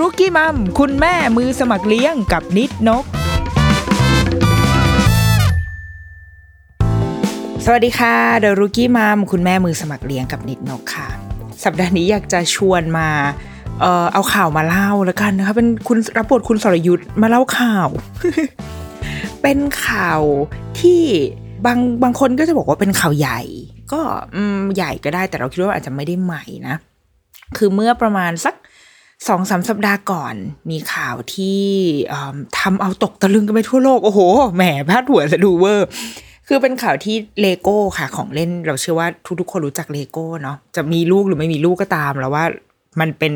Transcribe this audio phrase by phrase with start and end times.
[0.00, 3.04] รุกี้มัม คุณแม่มือสมัครเลี้ยงกับนิดนก
[7.64, 11.08] สวัสดีค่ะเดรุกี้มัม คุณแม่มือสมัครเลี้ยงกับนิดนกค่ะ
[11.64, 13.08] สัปดาห์นี้อยากจะชวนมา
[13.80, 17.88] เอ่อเอาข่าวมาเล่าแล้วกันนะคะเป็นคุณรับบทคุณสรยุทธ์มาเล่าข่าว
[19.42, 20.20] เป็นข่าว
[20.80, 21.02] ที่
[21.66, 23.40] บางบางคนก็จะบอกว่าเป็นข่าวใหญ่
[23.92, 24.00] ก็
[24.34, 26.74] อืมใหญ่ก็ได้แต่เราคิดว่าอาจจะไม่ได้ใหม่นะ
[27.56, 28.54] คือเมื่อประมาณสัก
[29.28, 30.34] สองสามสัปดาห์ก่อน
[30.70, 31.62] มีข่าวที่
[32.58, 34.20] ทำเอาตกตะลึงกันไปทั่วโลก โอ้โห
[34.56, 35.88] แหมพาดหัวสะดูเวอร์
[36.48, 39.08] คือเป็นข่าวที่เลโก้ค่ะ ของเล่นเราเชื่อว่า
[39.40, 42.44] ทุกๆคนรู้จักเลโก้เนาะจะมีลูกหรือไม่มีลูกก็ตามแล้วว่า
[43.00, 43.34] มันเป็น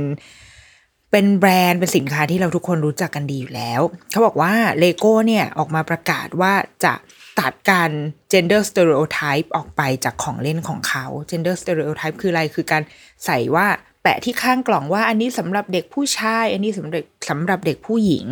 [1.11, 6.53] เป็นแบรนด์เป็นสินค้าที่เราทุกคนรู้จักกันดีอยู่แล้ว เขาบอกว่าเลโก้เนี่ยออกมาประกาศว่า
[6.85, 6.95] จะ
[7.41, 7.91] ตัดการ
[8.33, 12.83] gender stereotype ออกไปจากของเล่นของเขา gender stereotype คืออะไร คือการ
[13.25, 13.67] ใส่ว่า
[14.05, 18.27] แปะที่ข้างกล่องว่าอันนี้สำหรับเด็กผู้ชาย อันนี้สำหรับสำหรับเด็กผู้หญิง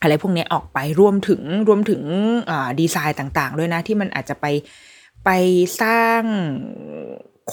[0.00, 2.02] อะไรพวกนี้ออกไปรวมถึงรวมถึง
[2.80, 4.46] ดีไซน์ต่างๆ ด้วยนะที่มันอาจจะไป
[5.24, 5.30] ไป
[5.82, 6.22] สร้าง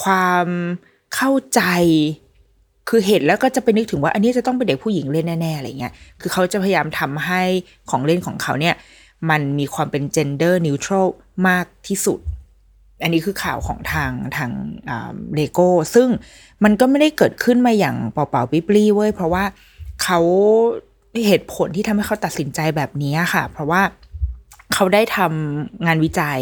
[0.01, 0.47] ความ
[1.15, 1.61] เข้าใจ
[2.89, 7.41] คือเห็นแล้วก็จะไปนึกถึงว่า อันนี้จะต้องเป็นเด็กผู้หญิงเล่นแน่ๆอะไรเงี้ยคือเขาจะพยายามทำให้
[7.89, 8.75] ของเล่นของเขาเนี่ย
[9.29, 11.07] มันมีความเป็น gender neutral
[11.47, 12.19] มากที่สุด
[13.01, 14.51] อันนี้คือข่าวของทางทาง
[15.35, 16.07] เลโก้ ซึ่ง
[16.63, 19.43] มันก็ไม่ได้เกิดขึ้นมาอย่างเปล่าๆปิ๊ปลี่เว้ย เพราะว่า
[20.03, 20.19] เขา
[21.27, 23.81] เหตุผลที่ทำให้เขาตัดสินใจแบบนี้ค่ะ เพราะว่า
[24.73, 26.41] เขาได้ทำงานวิจัย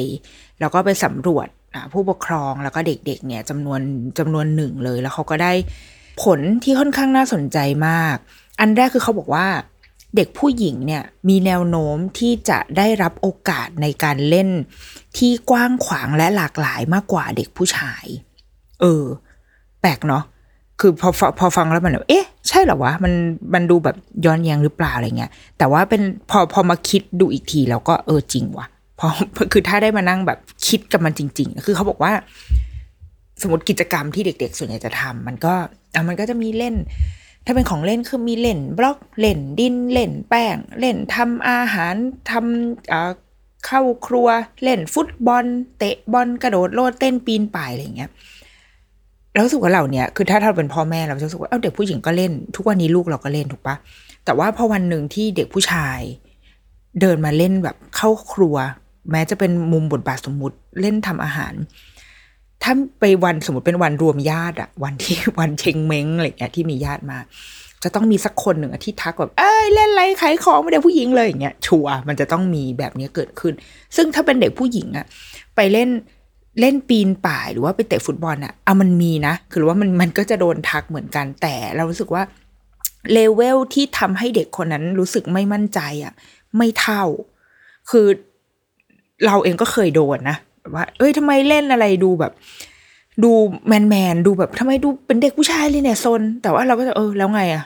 [0.60, 1.48] แล้วก็ไปสำรวจ
[1.92, 3.80] ผู้ปกครองแล้วก็เด็กๆเนี่ยจำนวน
[4.20, 5.54] จำนวนหนึ่งเลย แล้วเขาก็ได้
[6.24, 7.58] ผลที่ค่อนข้างน่าสนใจ
[7.88, 8.16] มาก
[8.60, 9.46] อันแรกคือเขาบอกว่า
[10.16, 14.50] เด็กผู้หญิงเนี่ยมีแนวโน้มที่จะได้รับโอกาสในการเล่น
[15.18, 18.06] ที่กว้างขวางและหลากหลายมากกว่าเด็กผู้ชาย
[18.82, 19.04] เออ
[19.82, 20.24] แปลกเนาะ
[20.80, 21.10] คือพอ
[21.40, 23.14] พอฟังแล้วมันเอ๊ะ ใช่เหรอวะ มัน
[23.54, 28.68] มันดูแบบย้อนแย้งหรือเปล่าอะไรเงี้ย แต่ว่าเป็นพอพอมาคิดดูอีกทีแล้วก็เออจริงวะ
[29.00, 29.08] พอ
[29.52, 32.12] คือถ้าได้มานั่งแบบคิดกับมันจริง ๆ คือเขาบอกว่า
[33.42, 35.54] สมมติกิจกรรมที่เด็ก ๆ ส่วนใหญ่จะทำมันก็
[35.94, 36.76] อะมันก็จะมีเล่น
[37.48, 41.96] ถ้าเป็นของเล่นคือมีเล่นบล็อกเล่นดินเล่นแป้ง เล่นทำอาหาร
[42.32, 44.28] ทำเข้าครัว
[44.64, 45.46] เล่นฟุตบอล
[45.78, 48.10] เตะบอลกระโดดโลดเต้นปีนป่ายอะไรเงี้ย
[49.34, 53.76] แล้วรู้สึกว่าเราเนี่ยคือถ้าเราเป็นพ่อแม่เราจะรู้สึกว่าเอ้าเด็กผู้หญิงก็เล่น ทุกวันนี้ลูกเราก็เล่นถูกปะ
[54.26, 56.00] แต่ว่าพอวันหนึ่งที่เด็กผู้ชาย
[57.02, 58.56] เดินมาเล่นแบบเข้าครัว
[59.12, 61.54] แม้จะเป็นมุมบทบาทสมมุติเล่นทำอาหาร
[62.64, 67.18] ถ้าไปวันสมมติเป็นวันรวมญาติอะวันที่วันเชงเม้งอะไรเงี้ยที่มีญาติมา
[67.84, 73.54] จะต้องมีสักคนหนึ่งที่ทักแบบเอ้ยเล่นอะไรขายของไม่ได้ผู้หญิงเลยอย่างเงี้ยชัวมันจะต้องมีแบบนี้เกิดขึ้น
[73.96, 75.06] ซึ่งถ้าเป็นเด็กผู้หญิงอะ
[75.56, 75.90] ไปเล่น
[76.60, 82.24] เล่นปีนป่ายหรือว่าไปเตะฟุตบอลอะเอามันมีนะ คือว่ามันมันก็จะโดนทักเหมือนกันแต่เรารู้สึกว่า
[83.14, 86.14] เลเวลที่ทำให้เด็กคนนั้นรู้สึกไม่มั่นใจอะ
[86.58, 87.04] ไม่เท่า
[87.90, 88.08] คือ
[89.26, 90.38] เราเองก็เคยโดนนะ
[90.76, 92.32] ว่า เอ้ยทำไมเล่นอะไรดูแบบ
[93.24, 93.32] ดู
[93.68, 97.64] แมนแมนดูแบบทำไมดูเป็นเด็กผู้ชายเลยเนี่ยโซนแต่ว่าเราก็จะเออแล้วไงอะ่ะ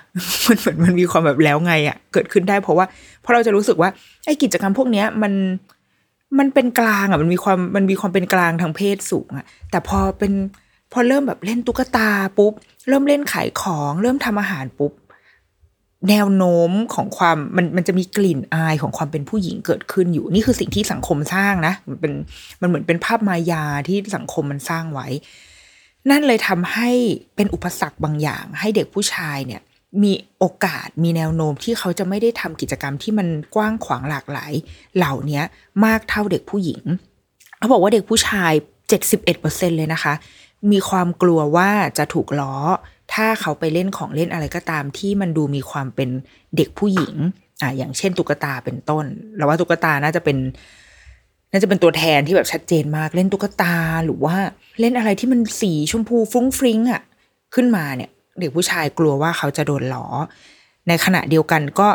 [0.48, 2.86] มันเหมือนมันมีความแบบแล้วไงอะ่ะ เกิดขึ้นได้เพราะว่า
[3.22, 3.90] เพราะเราจะรู้สึกว่า
[4.26, 5.34] ไอ้กิจกรรมพวกเนี้ยมัน
[6.40, 10.34] มันเป็นกลางอะ่ะมันมีความมันมีความเป็นกลางทางเพศสูงอะ่ะ แต่พอเป็น
[10.94, 12.54] พอเริ่มแบบเล่นตุ๊กตาปุ๊บ
[12.90, 14.92] เริ่มเล่นขายของ เริ่มทำอาหารปุ๊บ
[16.10, 22.14] แนวโน้มของความมันมันจะมีกลิ่นอายของความเป็นผู้หญิงเกิดขึ้นอยู่ นี่คือสิ่งที่สังคมสร้างนะมันเป็น
[22.62, 25.08] มันเหมือนเป็นภาพมายาที่สังคมมันสร้างไว้
[26.10, 26.90] นั่นเลยทำให้
[27.36, 29.62] เป็นอุปสรรคบางอย่าง ให้เด็กผู้ชายเนี่ย
[30.04, 34.54] มีโอกาสมีแนวโน้มที่เขาจะไม่ได้ทำกิจกรรมที่มันกว้างขวางหลากหลาย
[34.96, 35.42] เหล่านี้
[35.86, 36.82] มากเท่าเด็กผู้หญิง
[37.58, 38.54] เขาบอกว่าเด็กผู้ชาย
[39.16, 40.14] 71%เลยนะคะ
[40.72, 42.56] มีความกลัวว่าจะถูกล้อ
[43.14, 46.10] ถ้าเขาไปเล่นของเล่นอะไรก็ตามที่มันดูมีความเป็น
[46.56, 47.16] เด็กผู้หญิง
[47.62, 49.06] อะอย่างเช่นตุ๊กตาเป็นต้น
[49.36, 50.38] เราว่าตุ๊กตาน่าจะเป็น
[51.52, 53.76] น่าจะเป็นตัวแทนที่แบบชัดเจนมากเล่นตุ๊กตา
[54.06, 54.36] หรือว่า
[54.80, 57.02] เล่นอะไรที่มันสีชมพูฟุ้งฟริ้งอะ
[57.56, 58.10] ขึ้นมาเนี่ย
[58.40, 60.06] เด็กผู้ชายกลัวว่าเขาจะโดนหลอ
[60.88, 61.88] ในขณะเดียวกันก็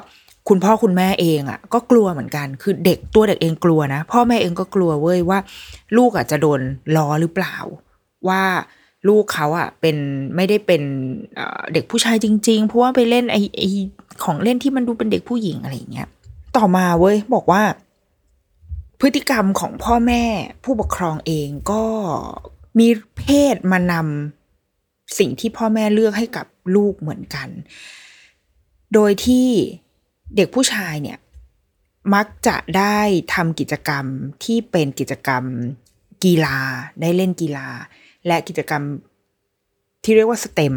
[0.48, 5.38] คุณพ่อคุณแม่เองอะ ก็กลัวเหมือนกัน คือเด็กตัวเด็กเองกลัวนะ พ่อแม่เองก็กลัวเว้ยว่า
[5.96, 6.60] ลูกอะจะโดน
[6.96, 7.56] ล้อหรือเปล่า
[8.28, 8.42] ว่า
[9.08, 9.96] ลูกเขาอะเป็น
[10.36, 10.82] ไม่ได้เป็น
[11.34, 13.62] เอ่อเด็กผู้ชายจริง ๆ เพราะว่าไปเล่นไอไอ
[14.24, 16.08] ของเล่นที่มันดูเป็นเด็กผู้หญิงอะไรอย่างเงี้ย
[16.56, 17.62] ต่อมาเว้ยบอกว่า
[19.00, 20.24] พฤติกรรมของพ่อแม่
[20.64, 21.84] ผู้ปกครองเองก็
[22.78, 22.88] มี
[23.18, 26.46] เพศมานำสิ่งที่พ่อแม่เลือกให้กับ
[26.76, 27.48] ลูกเหมือนกัน
[28.94, 29.48] โดยที่
[30.36, 31.18] เด็กผู้ชายเนี่ย
[32.14, 32.98] มักจะได้
[33.34, 34.04] ทำกิจกรรม
[34.44, 35.44] ที่เป็นกิจกรรม
[36.24, 36.58] กีฬา
[37.00, 37.68] ได้เล่นกีฬา
[38.26, 38.82] และกิจกรรม
[40.04, 40.74] ที่เรียกว่า STEM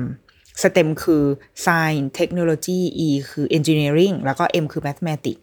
[0.62, 1.24] STEM คือ
[1.66, 5.42] Science Technology E คือ Engineering แล้วก็ M คือ Mathematics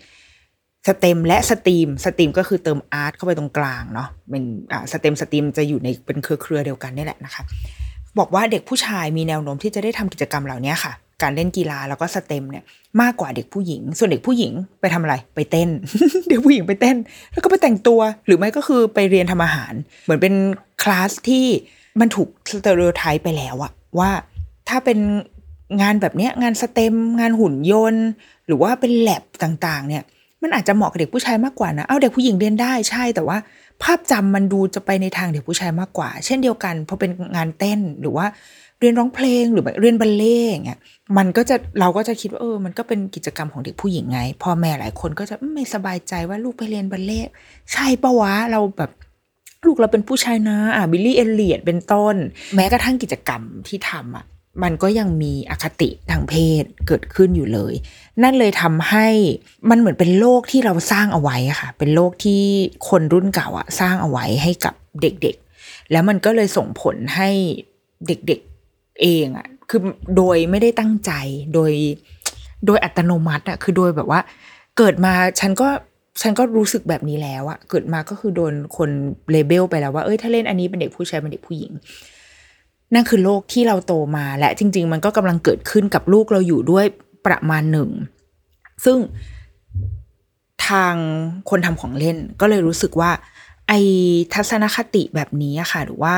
[0.88, 7.42] STEM และ STEAM STEAM ก็คือเติม art เข้าไปตรงกลางเนาะเป็นอ่า STEM STEAM จะอยู่ในเป็นเครือเครือเดียวกันนี่แหละนะคะ
[8.18, 10.92] บอกว่าเด็กผู้ชายมีแนวโน้มที่จะได้ทำกิจกรรมเหล่านี้ค่ะ
[11.22, 12.64] การเล่นกีฬาแล้วก็ STEM เนี่ย
[13.00, 15.68] มากกว่าเด็กผู้หญิง ส่วนเด็กผู้หญิงไปทำอะไรไปเต้น
[16.28, 16.96] เด็กผู้หญิงไปเต้น
[17.32, 19.72] แล้วก็ไปแต่งตัว หรือไม่ก็คือไปเรียนทำอาหาร
[20.04, 20.34] เหมือนเป็น
[20.82, 21.46] คลาสที่
[22.00, 24.10] มันถูก stereotype ไปแล้วอะว่า
[24.68, 24.98] ถ้าเป็น
[25.80, 28.06] งานแบบเนี้ยงาน STEMงานหุ่นยนต์
[28.46, 30.02] หรือว่าเป็นแล็บต่างๆ เนี่ย
[30.42, 33.38] มันอาจจะเหมาะกับเด็กผู้ชายมากกว่านะเอาเด็กผู้หญิงเรียนได้ใช่แต่ว่า
[33.82, 38.26] ภาพจำมันดูจะไปในทางเด็กผู้ชายมากกว่า เช่นเดียวกันพอเป็นงานเต้นหรือว่า
[38.80, 40.78] เรียนร้องเพลงหรือเรียนบัลเล่ต์อย่างเงี้ย
[41.16, 47.30] มันก็จะเราก็จะคิดว่าเออมันก็เป็นกิจกรรมของเด็กผู้หญิงไงพ่อแม่หลายคนก็จะไม่สบายใจว่าลูกไปเรียนบัลเล่ต์
[47.72, 48.90] ใช่ปะวะเราแบบ
[49.66, 52.14] ลูกเราเป็นผู้ชายนะอะบิลลี่เอลเลียดเป็นต้น
[52.54, 54.26] แม้กระทั่งกิจกรรมที่ทำอะ
[54.62, 57.74] มันก็ยังมีอคติทางเพศเกิดขึ้นอยู่เลย
[58.22, 59.08] นั่นเลยทำให้
[59.70, 62.42] มันเหมือนเป็นโลกที่เราสร้างเอาไว้ค่ะ เป็นโลกที่
[62.88, 67.30] คนรุ่นเก่าอะสร้างเอาไว้ให้กับเด็กๆ แล้วมันก็เลยส่งผลให้
[68.06, 69.80] เด็กๆเองอะคือ
[70.16, 71.12] โดยไม่ได้ตั้งใจ
[71.54, 71.72] โดย
[72.66, 74.20] โดยอัตโนมัติอะคือโดยแบบว่า
[74.78, 75.68] เกิดมาฉันก็
[76.20, 78.90] ฉันก็รู้สึกแบบนี้แล้วอะเกิดมาก็คือโดนคน
[79.30, 81.72] เลเบลไปแล้วว่าเอ้ยถ้าเล่นอันนี้เป็นเด็กผู้ชายเป็นเด็กผู้หญิง
[82.94, 86.84] นั่นคือโลกที่เราโตมา และจริง ๆ มันก็กำลังเกิดขึ้นกับลูกเราอยู่ด้วย
[87.26, 87.90] ประมาณหนึ่ง
[88.84, 88.98] ซึ่ง
[90.68, 90.94] ทาง
[91.50, 93.10] คนทำของเล่นก็เลยรู้สึกว่า
[93.68, 93.72] ไอ
[94.34, 96.16] ทัศนคติแบบนี้อะค่ะ หรือว่า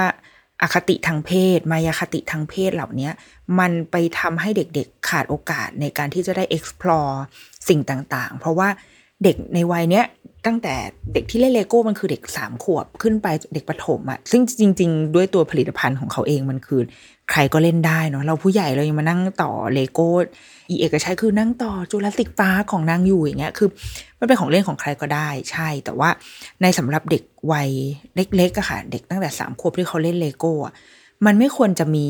[0.63, 3.11] อาคติทางเพศ มายาคติทางเพศเหล่านี้
[3.59, 7.15] มันไปทำให้เด็กๆขาดโอกาสในการที่จะได้ explore
[7.69, 8.69] สิ่งต่างๆ เพราะว่า
[9.25, 10.07] เด็กในวัยเนี้ย
[10.47, 10.75] ตั้งแต่
[11.15, 16.81] เด็กที่เล่นเลโก้มันคือเด็กสามขวบขึ้นไปเด็กประถมอะ่ะซึ่งจริง ๆ ด้วยตัวผลิตภัณฑ์ของเขาเองมันคือ
[17.31, 20.09] ใครก็เล่นได้เนาะเราผู้ใหญ่เรายังมานั่งต่อเลโก้
[20.71, 23.69] อีเอกชัยคือนั่งต่อจูราสสิกพาร์คของนางอยู่อย่างเงี้ยคือ
[24.19, 26.11] มันเป็นของเล่นของใครก็ได้ใช่ แต่ว่า
[26.63, 27.23] ในสำหรับเด็ก
[27.53, 27.69] วัย
[28.17, 30.75] เล็กๆอะค่ะ เด็กตั้งแต่สามขวบที่เขาเล่นเลโก้อะ
[31.27, 32.09] มันไม่ควรจะมี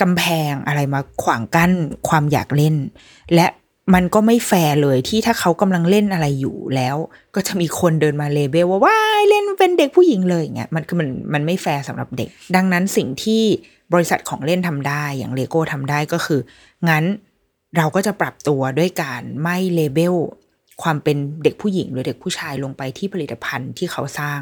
[0.00, 1.72] กำแพงอะไรมาขวางกั้น
[2.08, 2.76] ความอยากเล่น
[3.34, 3.46] และ
[3.94, 6.96] มันก็ไม่แฟร์เลยที่ถ้าเขากำลังเล่นอะไรอยู่แล้ว
[7.34, 13.42] ก็จะมีคนเดินมา label ว่าว้ายเล่นเป็นเด็กผู้หญิงเลยอย่างเงี้ยมันคือมันมันไม่แฟร์สำหรับเด็ก ดังนั้นสิ่งที่
[13.92, 16.40] บริษัทของเล่นทำได้อย่างเลโก้ทำได้ก็คือ
[16.88, 17.04] งั้น
[17.76, 20.14] เราก็จะปรับตัวด้วยการไม่ label
[20.82, 24.40] ความเป็นเด็กผู้หญิงหรือเด็กผู้ชายลงไปที่ผลิตภัณฑ์ที่เขาสร้าง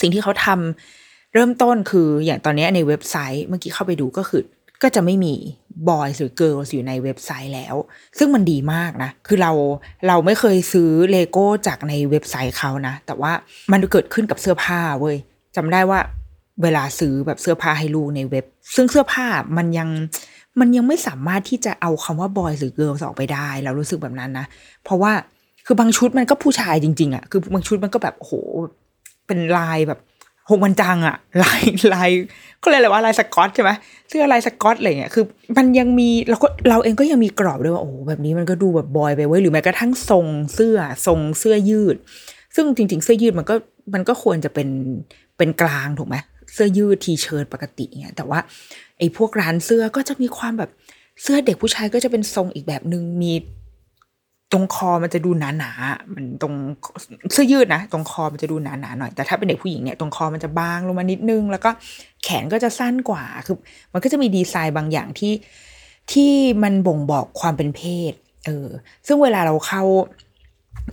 [0.00, 4.42] สิ่งที่เขาทำเริ่มต้นคืออย่างตอนนี้ในเว็บไซต์เมื่อกี้เข้าไปดูก็คือ
[4.82, 5.34] ก็จะไม่มี
[5.88, 7.74] boys หรือ girls อยู่ในเว็บไซต์แล้ว
[8.18, 9.52] ซึ่งมันดีมากนะ คือเรา
[10.08, 13.32] เราไม่เคยซื้อเลโก้จากในเว็บไซต์เขานะ แต่ว่า
[13.72, 15.16] มันเกิดขึ้นกับเสื้อผ้าเว้ย
[15.56, 16.00] จำได้ว่า
[16.62, 18.44] เวลาซื้อแบบเสื้อผ้าให้ลูกในเว็บ
[18.74, 19.88] ซึ่งเสื้อผ้ามันยัง
[20.60, 24.46] มันยังไม่สามารถที่จะเอาคำว่า boys หรือ girls ออกไปได้ เรารู้สึกแบบนั้นนะ
[24.84, 25.12] เพราะว่า
[25.66, 28.34] คือบางชุดมันก็ผู้ชายจริง ๆอะ่ะคือบางชุดมันก็แบบโอ้โห
[29.26, 30.00] เป็นลายแบบ
[30.50, 31.60] หกวันจังอะลาย
[31.94, 32.10] ลาย
[32.62, 33.70] ก็เลยกอะไรว่าลายสกอตใช่ไหม
[34.08, 35.24] เสื้อลายสกอตอะไรเงี้ยคือ
[35.56, 41.96] มันยังมีเราก็เราเองก็ยังมีกรอบด้วยว่าโอ้แบบนี้มันก็ดูแบบบอยไปไว้ยหรือแม้กระทั่งทรงเสื้อทรงเสื้อยืด
[42.54, 43.54] ซึ่งจริง ๆ เสื้อยืดมันก็
[43.94, 44.68] มันก็ควรจะเป็น
[45.38, 46.16] เป็นกลางถูกไหม
[46.54, 48.38] เสื้อยืดทีเชิ้ตปกติเงี้ยแต่ว่า
[48.98, 50.70] ไอ้พวกร้านเสื้อก็จะมีความแบบ
[51.22, 53.32] เสื้อเด็กผู้ชายก็จะเป็นทรงอีกแบบหนึ่งมี
[54.52, 55.70] ตรงคอมันจะดูหนาหนา
[56.14, 56.54] มันตรง
[57.32, 61.70] เสื้อยืดนะ ตรงคอมันจะดูหนาหนาหน่อย แต่ถ้าเป็นเด็กผู้หญิงเนี่ย ตรงคอมันจะบางลงมานิดนึง แล้วก็
[62.24, 63.56] แขนก็จะสั้นกว่า คือ
[63.92, 65.32] มันก็จะมีดีไซน์บางอย่างที่
[66.12, 68.12] ที่มันบ่งบอกความเป็นเพศ
[68.46, 68.68] เออ
[69.06, 69.82] ซึ่งเวลาเราเข้า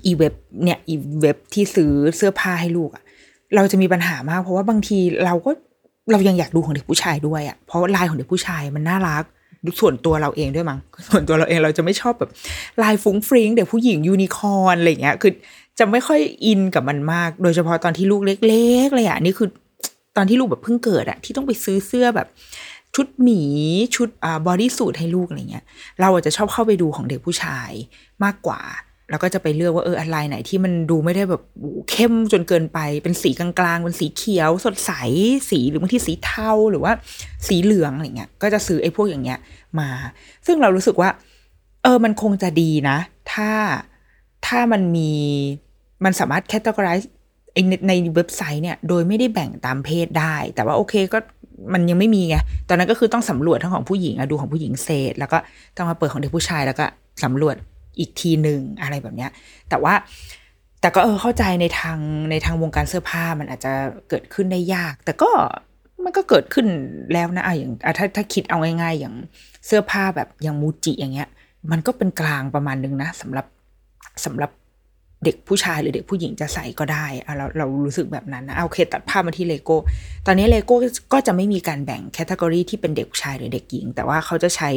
[0.05, 0.33] อีเว็บ
[0.63, 3.03] เนี่ย อีเว็บที่ซื้อเสื้อผ้าให้ลูกอะ
[3.55, 5.51] เราจะมีปัญหามาก เพราะว่าบางทีเราก็
[6.11, 9.23] เรายังอยากดูของเด็กผู้ชายด้วยอะเพราะลายของเด็กผู้ชายมันน่ารัก
[9.81, 10.79] ส่วนตัวเราเองด้วยมั้ง
[11.09, 12.31] ส่วนตัวเราเองเราจะไม่ชอบแบบ
[12.83, 15.31] ลายฟรุ้งฟริ้งเด็กผู้หญิงยูนิคอร์นอะไรเงี้ยคือ
[15.79, 19.49] จะไม่ค่อยอินกับมันมาก โดยเฉพาะตอนที่ลูกเล็กๆเลยอะนี่คือ
[20.17, 22.27] ตอนที่ลูกแบบเพิ่งเกิดอะที่ต้องไปซื้อเสื้อแบบ
[22.95, 23.41] ชุดหมี
[23.95, 25.65] ชุดอ่า bodysuit ให้ลูกอะไรเงี้ย
[26.01, 27.71] เราอาจจะชอบเข้าไปดูของเด็กผู้ชาย
[28.23, 28.61] มากกว่า
[29.09, 31.41] แล้วก็จะไปเลือกว่าเอออะไรไหนที่มันดูไม่ได้แบบ
[31.91, 34.91] เข้มจนเกินไป เป็นสีกลางๆ เป็นสีเขียว สดใส
[35.49, 36.91] สีหรือบางที่สีเทาหรือว่า
[37.47, 39.39] สีเหลืองอะไรเงี้ย ก็จะซื้อไอ้พวกอย่างเงี้ย
[39.79, 39.89] มา
[40.45, 41.09] ซึ่งเรารู้สึกว่า
[41.83, 42.97] เออมันคงจะดีนะ
[43.33, 43.51] ถ้า
[44.47, 45.11] ถ้ามันมี
[46.03, 47.05] มันสามารถ categorize
[47.53, 51.19] ไอ้ในในเว็บไซต์เนี่ย โดยไม่ได้แบ่งตามเพศได้ แต่ว่าโอเคก็
[51.73, 52.37] มันยังไม่มีไง
[52.69, 55.37] ตอนนั้นก็คือต้องสำรวจทั้งของผู้หญิงอะดูของผู้หญิงเศษ แล้วก็
[55.77, 56.85] ต้องมาเปิดของเด็กผู้ชายแล้วก็
[57.23, 57.55] สำรวจ
[57.99, 59.31] อีกทีหนึ่งอะไรแบบเนี้ย
[59.69, 59.93] แต่ว่า
[60.81, 61.99] แต่ก็เออเข้าใจในทาง
[62.31, 63.73] ในทางวงการเสื้อผ้ามันอาจจะ
[64.09, 65.29] เกิดขึ้นได้ยาก แต่ก็
[66.03, 66.67] มันก็เกิดขึ้น
[67.13, 69.15] แล้วนะอะอย่างถ้าถ้าคิดเอาง่ายๆ อย่าง
[69.65, 71.29] เสื้อผ้าแบบอย่างมูจิอย่างเงี้ย
[71.71, 73.45] มันก็เป็นกลางประมาณนึงนะสำหรับ
[74.25, 74.51] สำหรับ
[75.23, 77.05] เด็กผู้ชายหรือเด็กผู้หญิงจะใส่ก็ได้
[77.37, 79.75] เราเรารู้สึกแบบนั้นนะเอาโอเคตัดภาพมาที่เลโก้
[80.25, 80.75] ตอนนี้เลโก้
[81.13, 84.69] ก็จะไม่มีการแบ่ง category ที่เป็นเด็กชายหรือเด็กหญิง แต่ว่าเขาจะใช้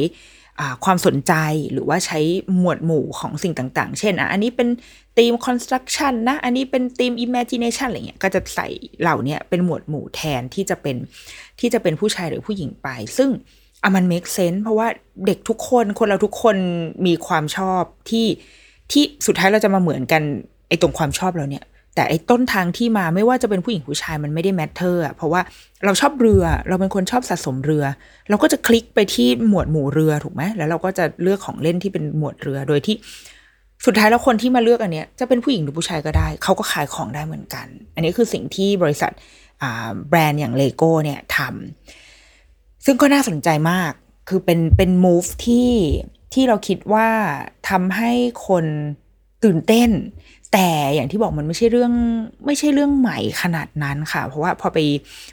[0.85, 1.33] ความสนใจ
[1.71, 2.19] หรือว่าใช้
[2.57, 4.69] หมวดหมู่ของสิ่งต่างๆ เช่นอะอันนี้เป็น
[5.17, 8.67] ธีม construction นะ อันนี้เป็นธีม imagination อะไรเงี้ย ก็จะใส่
[9.01, 10.95] เหล่านี้เป็นหมวดหมู่แทนที่จะเป็น
[11.59, 12.87] ที่จะเป็นผู้ชายหรือผู้หญิงไป
[13.17, 13.29] ซึ่ง
[13.83, 14.87] อะมัน make sense เพราะว่า
[15.25, 16.55] เด็กทุกคนคนเราทุกคน
[17.05, 18.27] มีความชอบที่
[18.91, 20.23] ที่สุดท้ายเราจะมาเหมือนกัน
[20.67, 21.63] ไอ้ตรงความชอบเราเนี่ย
[21.99, 25.41] แต่ไอ้ต้นทางที่มาไม่ว่าจะเป็นผู้หญิงผู้ชายมันไม่ได้ matter อะเพราะว่า
[25.85, 27.83] เราชอบเรือเราเป็นคนชอบสะสมเรือ
[28.29, 32.95] เราก็จะคลิกไปที่หมวดหมู่เรือถูกไหมแล้วเราก็จะเลือกของเล่นที่เป็นหมวดเรือโดยที่
[33.85, 39.11] สุดท้ายแล้วคนที่มาเลือกอันเนี้ยจะเป็นผู้หญิงหรือผู้ชายก็ได้ เขาก็ขายของได้เหมือนกัน อันนี้คือสิ่งที่บริษัท
[40.09, 43.91] แบรนด์อย่างเลโก้เนี่ยทำซึ่งก็น่าสนใจมาก
[44.29, 45.71] คือเป็นเป็น move ที่
[46.33, 47.07] ที่เราคิดว่า
[47.69, 48.11] ทำให้
[48.47, 48.65] คน
[49.43, 49.89] ตื่นเต้น
[50.53, 51.93] แต่อย่างที่บอกมันไม่ใช่เรื่อง
[52.45, 54.79] ไม่ใช่เรื่องใหม่ขนาดนั้นค่ะ เพราะว่าพอไป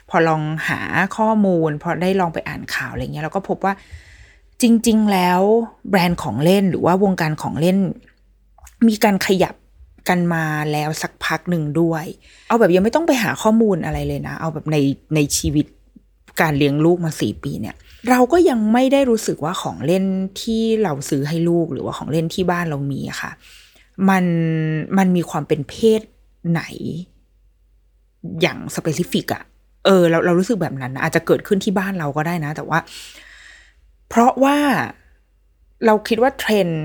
[0.09, 0.79] พอลองหา
[1.17, 3.73] ข้อมูล พอได้ลองไปอ่านข่าวอะไรเงี้ยเราก็พบว่า
[4.61, 5.41] จริง ๆ แล้ว
[5.89, 7.77] แบรนด์ของเล่นหรือว่าวงการของเล่น
[8.87, 9.55] มีการขยับ
[10.09, 12.05] กันมาแล้วสักพักหนึ่งด้วย
[12.47, 14.77] เอาแบบยังไม่ต้องไปหาข้อมูลอะไรเลยนะ เอาแบบใน
[15.15, 15.65] ในชีวิต
[16.41, 17.75] การเลี้ยงลูกมาสี่ปีเนี่ย
[18.09, 20.03] เราก็ยังไม่ได้รู้สึกว่าของเล่น
[20.41, 23.31] ที่เราซื้อให้ลูกหรือว่าของเล่นที่บ้านเรามีอะค่ะ
[24.09, 24.25] มัน
[24.97, 26.01] มันมีความเป็นเพศ
[26.51, 26.61] ไหน
[28.41, 29.43] อย่างสเปซิฟิกอะ
[29.85, 32.79] เออเราเรารู้สึกแบบนั้นนะอาจจะเกิดขึ้นที่บ้านเราก็ได้นะ แต่ว่า
[34.09, 34.57] เพราะว่า
[35.85, 36.83] เราคิดว่าเทรนด์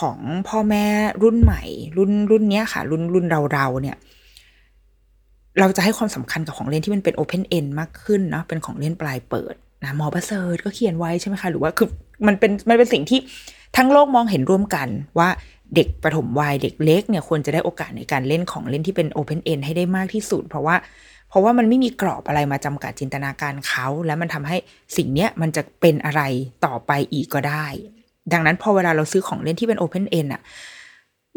[0.00, 0.86] ของพ่อแม่
[1.22, 1.62] รุ่นใหม่
[1.98, 3.96] รุ่นรุ่นเนี้ยค่ะ รุ่นรุ่นเราเราเนี่ย
[5.60, 11.88] เราจะให้ความสำคัญกับของเล่นที่มันเป็นโอเพนเอนมากขึ้นเนาะเป็นของเล่นปลายเปิดนะหมอประเสริฐก็เขียนไว้ใช่ไหมคะ หรือว่าคือ
[12.26, 13.20] มันเป็นมันเป็นสิ่งที่
[13.76, 14.88] ทั้งโลกมองเห็นร่วมกัน
[15.18, 15.28] ว่า
[15.74, 20.76] เด็กประถมวัยเด็กเล็กเนี่ยควรจะได้โอกาสในการเล่นของเล่นที่เป็นโอเพนเอนให้ได้มากที่สุด เพราะว่า
[21.28, 24.56] เพราะว่ามันไม่มีกรอบอะไรมาจำกัดจินตนาการเขา แล้วมันทำให้
[24.96, 26.22] สิ่งเนี้ยมันจะเป็นอะไร
[26.64, 27.66] ต่อไปอีกก็ได้
[28.32, 30.42] ดังนั้นพอเวลาเราซื้อของเล่นที่เป็น open-ended อะ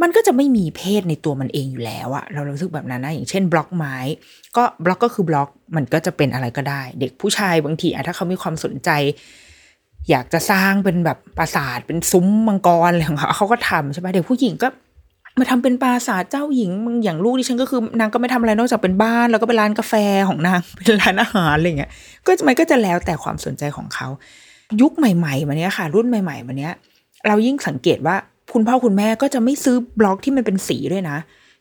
[0.02, 3.96] มันก็จะไม่มีเพศในตัวมันเองอยู่แล้วอะเรารู้สึกแบบนั้นนะอย่างเช่นบล็อกไม้
[4.58, 8.90] ก็บล็อกก็คือบล็อกมันก็จะเป็นอะไรก็ได้ เด็กผู้ชายบางทีอะถ้าเขามีความสนใจ
[10.10, 14.67] อยากจะสร้างเป็นแบบปราสาทเป็นซุ้มมังกรอะไรของเขาเขาก็ทำใช่ไหมเด็กผู้หญิงก็
[15.39, 19.93] มาทำเป็นปราสาทเจ้าหญิงมึงอย่างลูกดิฉันก็คือนางก็ไม่ทำอะไรนอกจากเป็นบ้าน แล้วก็เป็นร้านกาแฟ
[20.27, 21.91] ของนางเป็นร้านอาหารอะไรเงี้ย
[22.25, 24.08] ก็มันก็จะแล้วแต่ความสนใจของเขา
[24.81, 26.74] ยุคใหม่ๆมาเนี้ยค่ะ รุ่นใหม่ๆมาเนี้ย
[27.27, 28.15] เรายิ่งสังเกตว่า
[28.53, 31.17] คุณพ่อคุณแม่ก็จะไม่ซื้อบล็อกที่มันเป็นสีด้วยนะ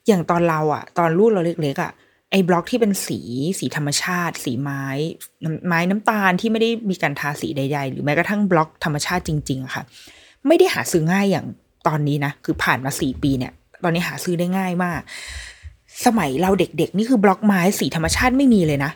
[0.06, 1.92] อย่างตอนเราอะตอนลูกเราเล็กๆอะ
[2.30, 3.20] ไอ้บล็อกที่เป็นสี
[3.58, 4.84] สีธรรมชาติ สีไม้
[5.66, 9.82] ไม้น้ำตาลที่ไม่ได้มีการทาสีใด ๆ หรือแม้กระทั่งบล็อกธรรมชาติจริง ๆ ค่ะ
[10.46, 11.46] ไม่ได้หาซื้อง่ายอย่าง
[11.86, 13.52] ตอนนี้นะ คือผ่านมาสี่ปีเนี่ย
[13.84, 15.00] ตอนนี้หาซื้อได้ง่ายมาก
[16.06, 18.92] สมัยเราเด็กๆ นี่คือบล็อกไม้สีธรรมชาติไม่มีเลยนะ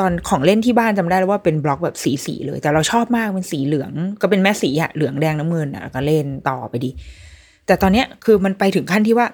[0.00, 6.90] ตอนของเล่นที่บ้านจำได้เลยว่าเป็นบล็อกแบบสีสีๆเลย แต่เราชอบมากเป็นสีเหลือง ก็เป็นแม่สีอะเหลืองแดงน้ำเงินอะก็เล่นต่อไปดี
[7.66, 9.26] แต่ตอนเนี้ยคือมันไปถึงขั้นที่ว่า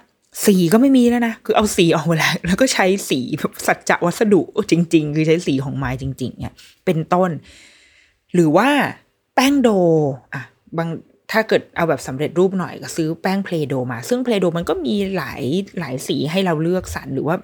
[0.47, 7.31] สีก็ไม่มีแล้วนะ คือเอาสีออกมาแล้ว แล้วก็ใช้สีแบบสัจจะวัสดุจริง ๆ คือใช้สีของไม้จริง ๆ เนี่ย เป็นต้น
[8.35, 8.69] หรือว่า
[9.35, 9.69] แป้งโด
[10.33, 10.43] อะ
[10.79, 10.89] บาง
[11.33, 15.43] ถ้าเกิดเอาแบบสำเร็จรูปหน่อยก็ซื้อแป้งเพลโดมา ซึ่งเพลโดมันก็มีหลาย
[15.79, 17.37] หลายสีให้เราเลือกสรรหรือว่า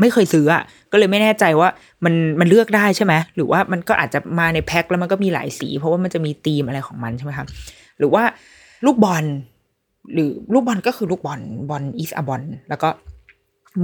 [0.00, 0.62] ไม่เคยซื้ออะ
[0.92, 1.68] ก็เลยไม่แน่ใจว่า
[2.04, 7.46] มันมันเลือกได้ใช่ไหมหรือว่ามันก็อาจจะมาในแพ็คแล้วมันก็มีหลายสี เพราะว่ามันจะมีธีมอะไรของมันใช่ไหมคะ
[7.98, 8.22] หรือว่า
[8.86, 9.24] ลูกบอล
[10.12, 11.40] หรือลูกบอลก็คือลูกบอล
[11.70, 12.88] บอลอีสอบอลแล้วก็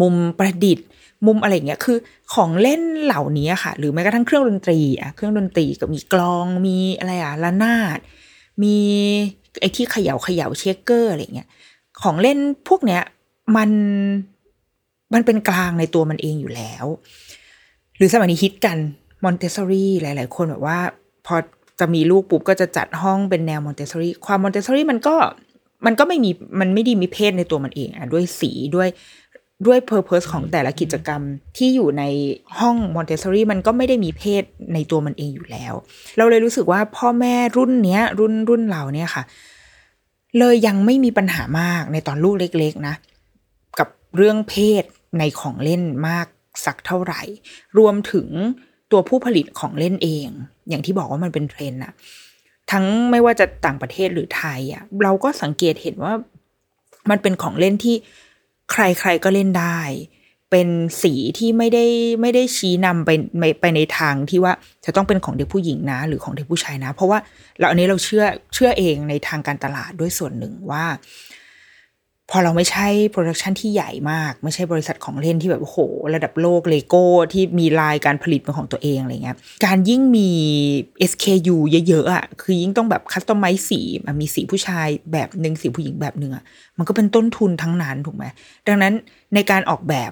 [0.01, 0.87] มุมประดิษฐ์
[1.27, 1.99] มุมอะไรเงี้ยคือ
[2.35, 7.99] ของเล่นเหล่านี้ค่ะ หรือแม้กระทั่งเครื่องดนตรีอะเครื่องดนตรีก็มีกลองมีอะไรอะระนาด
[8.63, 8.77] มี
[9.61, 11.49] ไอ้ที่เขย่าเขย่า shaker อะไรเงี้ย
[12.03, 13.03] ของเล่นพวกเนี้ย
[13.57, 13.71] มัน
[15.15, 16.85] มันเป็นกลางในตัวมันเองอยู่แล้ว
[17.97, 18.79] หรือสมัยนี้ฮิตกัน
[19.25, 20.79] มอนเตสซอรี่หลาย ๆ คนแบบว่า
[21.27, 21.37] พอ
[21.81, 25.17] จะมีลูกปุ๊บก็จะจัดห้องเป็นแนวมอนเตสซอรี่ความมอนเตสซอรี่มันก็
[25.87, 26.31] มันก็ไม่มี
[26.61, 28.89] มันไม่ได้มีเพศในตัวมันเองอะด้วยสีด้วย
[29.67, 31.23] ด้วย purpose ของแต่ละกิจกรรม
[31.57, 32.03] ที่อยู่ใน
[32.59, 34.43] ห้องมอนเตสซอรี่มันก็ไม่ได้มีเพศ
[34.75, 35.75] ในตัวมันเองอยู่แล้ว
[36.17, 39.23] เราเลยรู้สึกว่าพ่อแม่รุ่นเนี้ย รุ่นรุ่นเราเนี่ยค่ะ
[40.39, 42.95] เลยยังไม่มีปัญหามากในตอนลูกเล็ก ๆ นะ
[43.79, 44.85] กับเรื่องเพศ
[45.19, 46.27] ในของเล่นมาก
[46.65, 47.23] สักเท่าไหร่
[47.79, 48.29] รวมถึง
[48.93, 50.29] ตัวผู้ผลิตของเล่นเอง
[50.69, 51.93] อย่างที่บอกว่ามันเป็นเทรนด์อะ
[52.71, 56.15] ทั้งไม่ว่าจะต่างประเทศหรือไทยอะเราก็สังเกตเห็นว่า
[57.11, 57.97] มันเป็นของเล่นที่
[58.73, 59.81] ใครๆก็เล่นได้
[60.51, 60.69] เป็น
[61.03, 61.85] สีที่ไม่ได้
[62.21, 63.11] ไม่ได้ชี้นำไป
[63.61, 64.53] ไปในทางที่ว่า
[64.85, 67.19] จะต้องเป็นของเด็กผู้หญิงนะ หรือของเด็กผู้ชายนะ เพราะว่า
[67.59, 70.85] เราอันนี้เราเชื่อเชื่อเองในทางการตลาดด้วยส่วนหนึ่งว่า
[72.31, 75.79] พอเราไม่ใช่ production ที่ใหญ่มาก ไม่ใช่บริษัทของเล่นที่แบบโอ้โห
[76.15, 80.31] ระดับโลกเลโก้ที่มีไลน์การผลิตเป็นของตัวเองอะไรเงี้ยการยิ่งมี
[81.11, 81.57] SKU
[81.89, 83.81] เยอะๆอะคือยิ่งต้องแบบ customize สี
[84.21, 86.45] มีสีผู้ชายแบบหนึ่งสีผู้หญิงแบบหนึ่งอะ
[86.79, 88.25] มันก็เป็นต้นทุนทั้งนั้นถูกไหม
[88.69, 88.93] ดังนั้น
[89.35, 90.11] ในการออกแบบ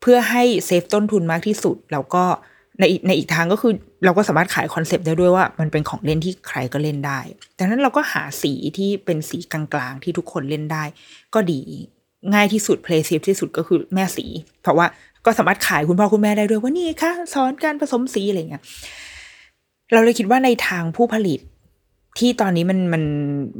[0.00, 2.24] เพื่อให้ save ต้นทุนมากที่สุดแล้วก็
[2.80, 3.72] ในในอีกทางก็คือ
[4.04, 7.20] เราก็สามารถขาย concept ได้ด้วยว่า มันเป็นของเล่นที่ใครก็เล่นได้
[7.58, 10.84] ดังนั้นเราก็หาสีที่เป็นสีกลางๆที่ทุกคนเล่นได้
[11.34, 11.60] ก็ดี
[12.34, 14.26] ง่ายที่สุด play safe ที่สุดก็คือแม่สี
[14.62, 14.86] เพราะว่า
[15.24, 18.62] ก็สามารถขายคุณพ่อคุณแม่ได้ด้วยว่านี่คะสอนการผสมสีอะไรเงี้ย
[19.92, 21.40] เราเลยคิดว่าในทางผู้ผลิต
[22.18, 23.02] ที่ตอนนี้มันมัน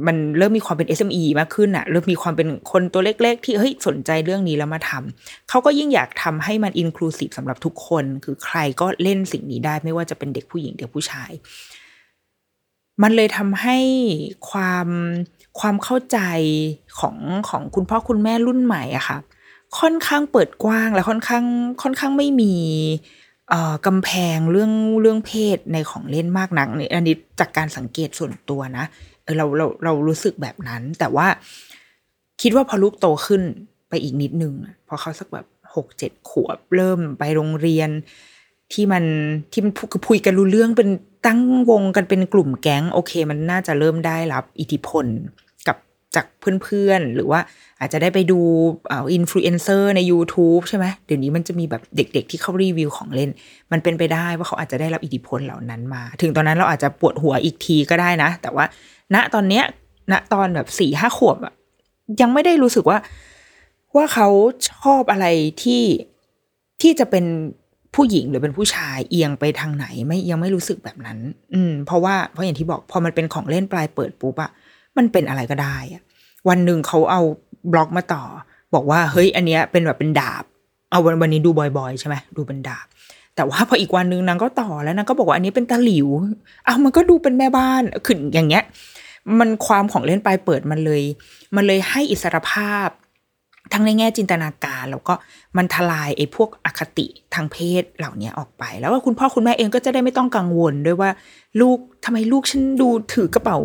[0.07, 11.31] มันเริ่มมีความเป็น SME มากขึ้นอะเริ่มมีความเป็นคนตัวเล็กๆ ที่เฮ้ยสนใจเรื่องนี้แล้วมาทำเขาก็ยิ่งอยากทำให้มันอินคลูซีฟสำหรับทุกคน คือใครก็เล่นสิ่งนี้ได้ไม่ว่าจะเป็นเด็กผู้หญิงเด็กผู้ชาย
[13.03, 13.77] มันเลยทำให้
[14.49, 14.87] ความ
[15.59, 16.19] ความเข้าใจ
[16.99, 17.17] ของ
[17.49, 19.17] ของคุณพ่อคุณแม่รุ่นใหม่อะค่ะ
[19.79, 21.45] ค่อนข้างเปิดกว้างและค่อนข้าง
[21.83, 22.53] ค่อนข้างไม่มี
[23.85, 28.85] กำแพงเรื่องเรื่องเพศในของเล่นมากนักนี่อันนี้จากการสังเกตส่วนตัวนะ
[29.23, 31.27] เออเราเราเรารู้สึกแบบนั้น แต่ว่า
[32.41, 33.41] คิดว่าพอลูกโตขึ้น
[33.89, 34.53] ไปอีกนิดนึง
[34.87, 37.89] พอเขาสักแบบหกเจ็ดขวบเริ่มไปโรงเรียน
[38.73, 39.03] ที่มัน
[39.51, 39.71] ที่มัน
[40.07, 40.89] คุยกันรู้เรื่องเป็น
[41.25, 45.05] ตั้งวงกันเป็นกลุ่มแก๊ง โอเค มันน่าจะเริ่มได้รับอิทธิพล
[46.15, 46.25] จาก
[46.63, 47.39] เพื่อนๆ หรือว่า
[47.79, 48.39] อาจจะได้ไปดู
[48.91, 53.29] อินฟลูเอนเซอร์ใน YouTube ใช่ไหมเดี๋ยวนี้มันจะมีแบบเด็ก ๆ ที่เขารีวิวของเล่น
[53.71, 58.65] มันเป็นไปได้ว่าเขาอาจจะได้รับอิทธิพลเหล่านั้นมา ถึงตอนนั้นเราอาจจะปวดหัวอีกทีก็ได้นะ แต่ว่า
[59.15, 59.63] ณตอนเนี้ย
[60.11, 61.53] ณตอนแบบสี่ห้าขวบอะ
[62.21, 62.97] ยังไม่ได้รู้สึกว่า
[63.95, 64.27] ว่าเขา
[64.71, 65.25] ชอบอะไร
[65.63, 65.83] ที่
[66.81, 67.25] ที่จะเป็น
[67.95, 71.19] ผู้หญิงหรือเป็นผู้ชายเอียงไปทางไหนไม่ยังไม่รู้สึกแบบนั้น
[71.53, 74.51] อืม เพราะว่าเพราะอย่างที่บอกพอมันเป็นของเล่นปลายเปิดปุ๊บอะ
[74.97, 76.01] มันเป็นอะไรก็ได้อะ
[76.49, 77.21] วันหนึ่งเขาเอา
[77.71, 78.23] บล็อกมาต่อ
[78.73, 80.43] บอกว่าเฮ้ย อันเนี้ยเป็นแบบเป็นดาบ
[80.91, 82.85] เอาวันวันนี้ดูบ่อยๆใช่ไหมดูเป็นดาบ
[83.35, 86.07] แต่ว่าพออีกวันหนึ่งนางก็ต่อแล้วนางก็บอกว่าอันนี้เป็นตะหลิว
[86.65, 88.63] เอามันก็ดูเป็นแม่บ้านขึ้นอย่างเงี้ย
[89.39, 91.03] มันความของเล่นปลายเปิดมันเลย
[91.55, 92.87] มันเลยให้อิสรภาพ
[93.73, 95.13] ทั้งในแง่จินตนาการแล้วก็
[95.57, 101.09] มันทลายไอ้พวกอคติทางเพศเหล่านี้ออกไป แล้วว่าคุณพ่อคุณแม่เองก็จะได้ไม่ต้องกังวลด้วยว่า
[101.61, 103.57] ลูกทำไมลูกฉันดูถือกระเป๋า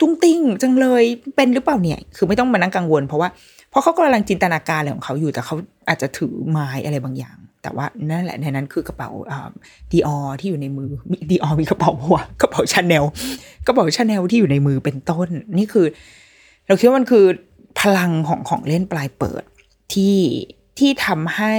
[0.00, 1.02] ตุ้งติ้งจังเลย
[1.36, 3.28] เป็นหรือเปล่าเนี่ย คือไม่ต้องมานั่งกังวล เพราะว่า
[3.70, 5.56] เพราะเขากำลังจินตนาการอะไรของเขาอยู่แต่เขา
[5.88, 9.10] อาจจะถือไม้อะไรบางอย่าง แต่ว่านั่นแหละในนั้นคือกระเป๋า
[9.92, 10.90] Dior ที่อยู่ในมือ
[11.30, 13.04] Dior มีกระเป๋าหัวกระเป๋าชาแนล
[13.66, 15.86] กระเป๋าชาแนลที่อยู่ในมือเป็นต้น นี่คือ
[16.66, 17.24] เราคิดว่ามันคือ
[17.80, 19.44] พลังของของเล่นปลายเปิด
[19.92, 20.18] ที่
[20.78, 21.56] ที่ทำให้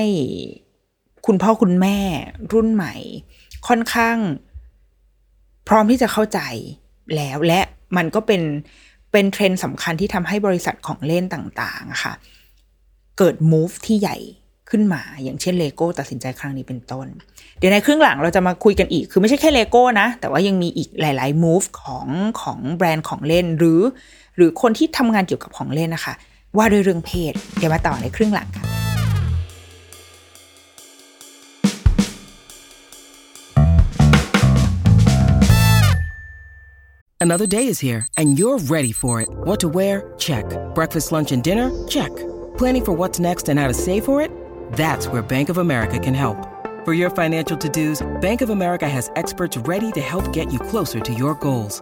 [1.26, 1.98] คุณพ่อคุณแม่
[2.54, 2.96] รุ่นใหม่
[3.68, 4.18] ค่อนข้าง
[5.68, 6.40] พร้อมที่จะเข้าใจ
[7.16, 7.62] แล้วและ
[7.98, 8.42] มันก็เป็น
[9.12, 12.14] เป็นเทรนด์สำคัญที่ทำให้บริษัทของเล่นต่างๆค่ะ
[13.18, 14.18] เกิด move ที่ใหญ่
[14.70, 17.08] ขึ้นมา อย่างเช่นเลโก้ตัดสินใจครั้งนี้เป็นต้น
[17.60, 22.08] เดี๋ยวในครึ่งหลังเราจะมาคุยกันอีก คือไม่ใช่แค่เลโก้นะ แต่ว่ายังมีอีกหลาย ๆ move ของ
[22.42, 23.82] ของแบรนด์ของเล่นหรือ
[24.38, 26.14] หรือคนที่ทำงานเกี่ยวกับของเล่นนะคะ
[26.58, 28.66] ว่าด้วยเรื่องเพศ เดี๋ยวมาต่อในครึ่งหลังค่ะ
[37.20, 39.30] Another day is here, and you're ready for it.
[39.48, 40.14] What to wear?
[40.18, 40.46] Check.
[40.76, 41.68] Breakfast, lunch, and dinner?
[41.88, 42.16] Check.
[42.60, 44.32] Planning for what's next and how to save for it?
[44.74, 46.38] That's where Bank of America can help.
[46.86, 50.60] For your financial to dos, Bank of America has experts ready to help get you
[50.60, 51.82] closer to your goals.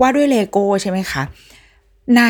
[0.00, 1.22] ว่าด้วยเลโก้ใช่ไหมคะ
[2.16, 2.22] ใน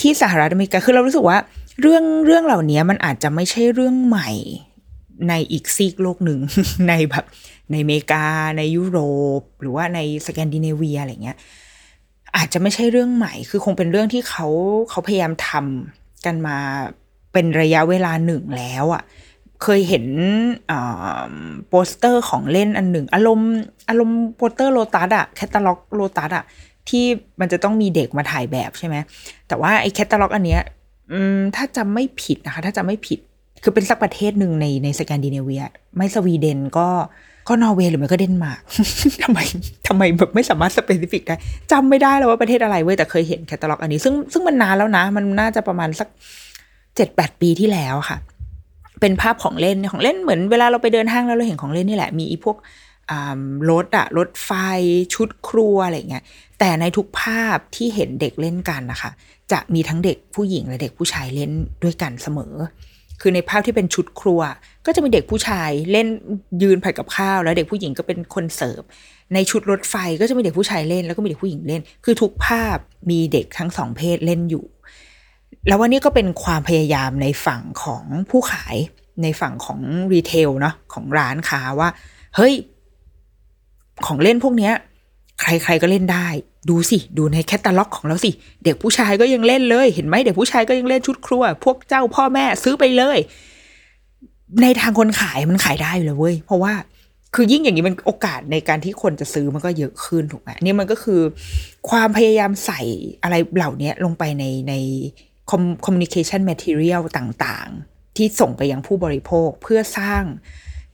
[0.00, 1.38] ที่สหรัฐอเมริกาคือเรารู้สึกว่า
[1.80, 4.30] เรื่องเรื่องเหล่านี้มันอาจจะไม่ใช่เรื่องใหม่
[5.28, 6.38] ในอีกซีกโลกหนึ่ง
[6.88, 7.24] ในแบบ
[7.70, 8.24] ในอเมริกา
[8.58, 8.98] ในยุโร
[9.40, 11.36] ป หรือว่าในสแกนดิเนเวียอะไรเงี้ย
[12.36, 14.46] อาจจะไม่ใช่เรื่องใหม่ คือคงเป็นเรื่องที่เขา
[14.90, 16.56] เขาพยายามทำกันมา
[17.32, 19.02] เป็นระยะเวลาหนึ่งแล้วอะ่ะ
[19.62, 20.06] เคยเห็น
[21.68, 23.52] โปสเตอร์ของเล่นอันหนึ่ง อารมณ์
[23.88, 26.44] อารมณ์โปสเตอร์โลตัสอะแคตตาล็อกโลตัสอะ
[26.88, 27.04] ที่
[27.40, 28.96] มันจะต้องมีเด็กมาถ่ายแบบใช่ไหม
[29.48, 30.62] แต่ว่าไอ้แคตตาล็อกอันเนี้ย
[31.12, 33.18] อืมถ้าจำไม่ผิดนะคะ ถ้าจำไม่ผิด
[33.62, 35.62] คือเป็นสักประเทศหนึ่งในในสแกนดิเนเวีย
[35.96, 36.88] ไม่สวีเดนก็
[37.48, 38.60] ก็นอร์เวย์หรือไม่ก็เดนมาร์ก
[39.24, 39.38] ทำไม
[39.88, 41.36] ทำไมแบบไม่สามารถ specific ได้
[41.72, 46.08] จำไม่ได้แล้วว่าประเทศอะไรเว้ยแต่เคยเห็นแคตตาล็อกอันนี้ ซึ่งซึ่งมันนานแล้วนะ มันน่าจะประมาณสัก
[46.96, 48.18] เจ็ดแปดปีที่แล้วค่ะ
[49.00, 52.56] เป็นภาพของเล่นของเล่นเหมือนเวลาเราไปเดินห้างแล้วเราเห็นของเล่นนี่แหละมีอีพวก
[53.70, 54.50] รถอะรถไฟ
[55.14, 56.24] ชุดครัวอะไรเงี้ย
[56.64, 59.10] แต่ในทุกภาพที่เห็นเด็กเล่นกันนะคะ
[59.52, 61.50] จะมีทั้งเด็กผู้หญิงและเด็กผู้ชายเล่น
[61.82, 62.54] ด้วยกันเสมอ
[63.20, 64.40] คือในภาพที่เป็นชุดครัว
[64.86, 66.06] ก็จะมีเด็กผู้ชายเล่น
[66.62, 68.82] ยืนผัดกับข้าว แล้วเด็กผู้หญิงก็เป็นคนเสิร์ฟ
[69.34, 72.76] ในชุดรถไฟก็จะมีเด็กผู้ชายเล่น แล้วก็มีเด็กผู้หญิงเล่น คือทุกภาพ
[73.10, 74.64] มีเด็กทั้งสองเพศเล่นอยู่
[75.68, 78.76] แล้ววันนี้ก็เป็นความพยายามในฝั่งของผู้ขาย
[79.22, 79.80] ในฝั่งของ
[80.12, 81.88] รีเทลเนาะของร้านค้าว่า
[82.36, 82.54] เฮ้ย
[84.06, 84.74] ของเล่นพวกเนี้ย
[85.40, 86.28] ใครๆก็เล่นได้
[86.68, 88.30] ดูสิ ดูในแคตตาล็อกของเราสิ
[88.64, 93.18] เด็กผู้ชายก็ยังเล่นเลย เห็นไหมเด็กผู้ชายก็ยังเล่นชุดครัว พวกเจ้าพ่อแม่ซื้อไปเลย
[94.62, 96.74] ในทางคนขายมันขายได้อยู่เลยเว้ย เพราะว่า
[97.34, 101.20] คือยิ่งอย่างนี้มันโอกาสในการที่คนจะซื้อมันก็เยอะขึ้นถูกไหมนี่มันก็คือ
[101.90, 102.80] ความพยายามใส่
[103.22, 104.74] อะไรเหล่านี้ลงไปในใน
[105.84, 110.22] communication material ต่างๆ ที่ส่งไปยังผู้บริโภคเพื่อสร้าง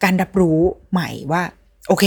[0.03, 0.61] การรับรู้
[0.93, 1.43] ใหม่ว่า
[1.89, 2.05] โอเค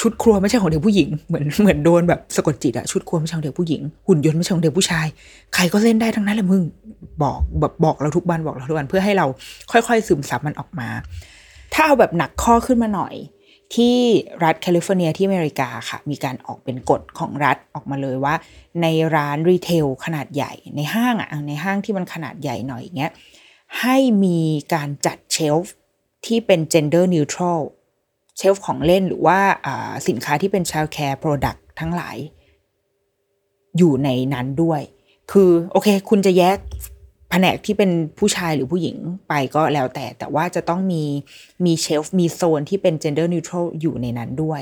[0.00, 5.06] ชุดครัวไม่ใช่ของเด็กผู้หญิงเหมือนเหมือนโดนแบบสะกดจิตอะชุดครัวไม่ใช่ของเด็กผู้หญิงหุ่นยนต์ไม่ใช่ของเด็กผู้ชาย
[5.54, 6.62] ใครก็เล่นได้ทั้งนั้นแหละมึง
[7.22, 9.26] บอกแบบบอกเราทุกวันบอกเราทุกวันเพื่อให้เรา
[9.70, 10.88] ค่อยๆ ซึมซับมันออกมา
[11.74, 13.14] ถ้าเอาแบบหนักข้อขึ้นมาหน่อย
[13.74, 13.96] ที่
[14.44, 18.34] รัฐแคลิฟอร์เนียที่อเมริกาค่ะ มีการออกเป็นกฎของรัฐออกมาเลยว่า
[18.82, 23.12] ในร้านรีเทลขนาดใหญ่ในห้างอะในห้างที่มันขนาดใหญ่หน่อยอย่างเงี้ย
[23.80, 24.40] ให้มี
[24.74, 25.74] การจัดเชลฟ์
[26.26, 27.60] ที่เป็น gender neutral
[28.36, 29.38] เชลฟ์ของเล่นหรือว่า
[30.08, 32.16] สินค้าที่เป็น child care product ทั้งหลาย
[33.78, 34.80] อยู่ในนั้นด้วย
[35.32, 36.58] คือโอเค คุณจะแยก
[37.30, 38.96] แผนกที่เป็นผู้ชายหรือผู้หญิง
[39.28, 41.02] ไปก็แล้วแต่ แต่ว่าจะต้องมี
[41.64, 44.60] มีเชลฟ์มีโซนที่เป็น gender neutral อยู่ในนั้นด้วย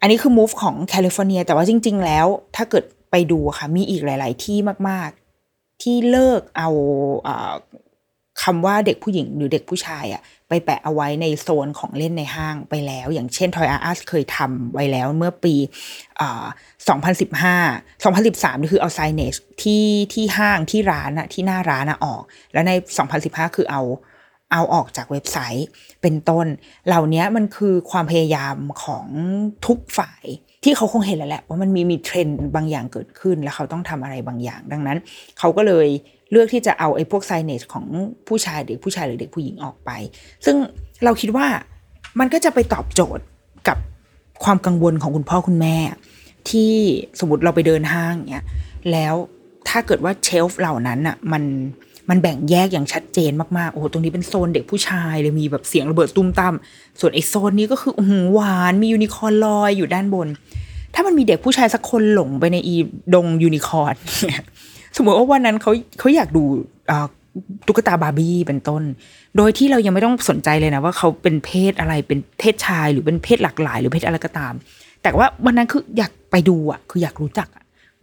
[0.00, 4.58] อันนี้คือ move ของแคลิฟอร์เนีย แต่ว่าจริง ๆ แล้ว ถ้าเกิดไปดูค่ะ มีอีกหลาย ๆ ที่
[4.88, 5.10] มาก
[5.46, 6.70] ๆ ที่เลิกเอา
[8.42, 15.54] คำว่าเด็กผู้หญิงหรือเด็กผู้ชายอะไปแปะเอาไว้ในโซนของเล่นในห้างไปแล้ว อย่างเช่น Toy R Us เคยทำไว้แล้วเมื่อปี
[16.60, 22.72] 2015 2013นี่คือเอาไซเนจที่ที่ห้างที่ร้านอะที่หน้าร้านอะออก แล้วใน
[23.14, 23.82] 2015 คือเอา
[24.52, 25.66] เอาออกจากเว็บไซต์
[26.02, 26.46] เป็นต้น
[26.86, 29.06] เหล่านี้มันคือความพยายามของ
[29.66, 30.24] ทุกฝ่าย
[30.64, 34.98] ที่เขาคงเห็นแล้วแหละว่ามันมีมีเทรนด์บางอย่างเกิดขึ้น แล้วเขาต้องทำอะไรบางอย่าง ดังนั้น
[35.38, 35.88] เขาก็เลย
[36.32, 37.86] เลือกที่จะเอาไอ้พวกไซเนจของ
[38.28, 39.90] ผู้ชายเด็กผู้ชายหรือเด็กผู้หญิงออกไป
[40.44, 40.56] ซึ่ง
[41.04, 41.46] เราคิดว่า
[42.18, 43.24] มันก็จะไปตอบโจทย์
[43.68, 43.78] กับ
[44.44, 45.76] ความกังวลของคุณพ่อคุณแม่
[46.50, 46.74] ที่
[47.20, 48.46] สมมติเราไปเดินห้างเนี้ย
[48.92, 49.14] แล้ว
[49.68, 51.42] ถ้าเกิดว่า shelf เหล่านั้นอะมัน
[52.08, 56.54] มันแบ่งแยกอย่างชัดเจนมากๆ โอ้โห ตรงนี้เป็นโซนเด็กผู้ชายเลยมีแบบเสียงระเบิดตุ้มตั้ม
[57.00, 60.28] ส่วนไอ้โซนนี้ก็คืออืหวานมียูนิคอร์นลอยอยู่ด้านบน
[60.94, 62.74] ถ้ามันมีเด็กผู้ชายสักคนหลงไปในอี
[63.14, 63.94] ดงยูนิคอร์น
[64.96, 66.44] สมมติว่าวันนั้นเขาเขาอยากดู
[67.66, 68.82] ตุ๊กตาบาร์บี้เป็นต้น
[69.36, 74.52] โดยที่เรายังไม่ต้องสนใจเลยนะว่าเขาเป็นเพศอะไรเป็นเพศชายหรือเป็นเพศหลากหลาย หรือเพศอะไรก็ตาม
[75.02, 77.48] แต่ว่าวันนั้นคืออยากไปดูอะ คืออยากรู้จัก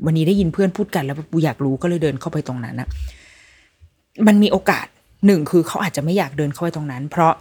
[0.06, 2.88] วันนี้ได้ยินเพื่อนพูดกันแล้วปูอยากรู้ก็เลยเดินเข้าไปตรงนั้นนะ
[4.28, 4.86] มันมีโอกาส
[5.26, 7.34] หนึ่งคือเขาอาจจะไม่อยากเดินเข้าไปตรงนั้น เพราะ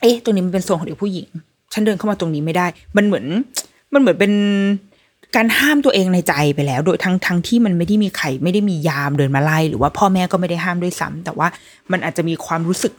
[0.00, 1.28] เอ๊ะตรงนี้มันเป็นโซนของเด็กผู้หญิง
[1.72, 3.24] ฉันเดินเข้ามาตรงนี้ไม่ได้ มันเหมือน
[3.92, 4.32] มันเหมือนเป็น
[5.36, 11.48] การห้ามตัวเองในใจไปแล้ว โดยทั้งทั้งที่มันไม่ได้มีใครไม่ได้มียามเดินมาไล่หรือว่าพ่อแม่ก็ไม่ได้ห้ามด้วยซ้ำแต่ว่า
[11.92, 12.92] มันอาจจะมีความรู้สึก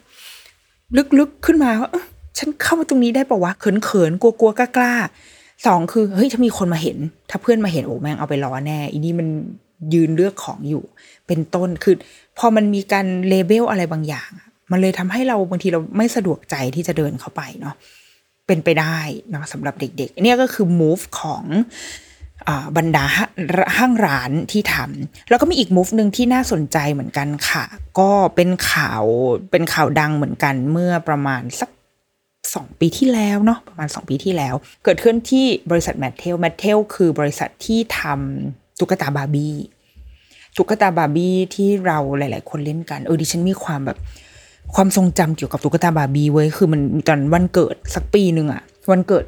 [1.20, 1.92] ลึกๆขึ้นมาว่า
[2.38, 6.98] ฉันเข้ามาตรงนี้ได้ปะวะเขินๆกลัวๆกล้าๆสองคือเฮ้ยถ้ามีคนมาเห็น
[7.30, 9.28] ถ้าเพื่อนมาเห็นโอ้แม่งเอาไปล้อแน่อีนี่มัน
[9.94, 10.84] ยืนเลือกของอยู่
[11.28, 11.96] เป็นต้นคือ
[12.38, 14.30] พอมันมีการเลเบลอะไรบางอย่าง
[14.72, 17.76] มันเลยทำให้เราบางทีเราไม่สะดวกใจที่จะเดินเข้าไปเนาะ
[18.48, 18.98] เป็นไปได้
[19.34, 21.44] นะสำหรับเด็ก ๆ เนี่ยก็คือ move ของ
[22.78, 23.04] บรรดา
[23.78, 27.64] ห้างร้านที่ทำแล้วก็มีอีก move หนึ่งที่น่าสนใจเหมือนกันค่ะ
[28.00, 29.04] ก็เป็นข่าว
[29.52, 31.70] เป็นข่าวดังเหมือนกันเมื่อประมาณสัก
[32.56, 39.56] สองปีที่แล้วเนาะประมาณสองปีที่แล้ว เกิดขึ้นที่บริษัทแมทเทลแมทเทลคือบริษัทที่ทำตุ๊กตาบาร์บี้
[40.58, 43.98] ตุ๊กตาบาร์บี้ที่เราหลาย ๆ คนเล่นกันเออดิฉันมีความแบบ
[44.76, 49.26] ความทรงจำเกี่ยวกับตุ๊กตาบาร์บี้เว้ยคือมันตอนวันเกิดสักปีหนึ่งอะวันเกิด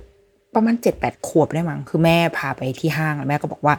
[0.55, 3.75] ประมาณเจ็ดแปดขวบได้มั้งคือแม่พาไปที่ห้างแล้วแม่ก็บอกว่า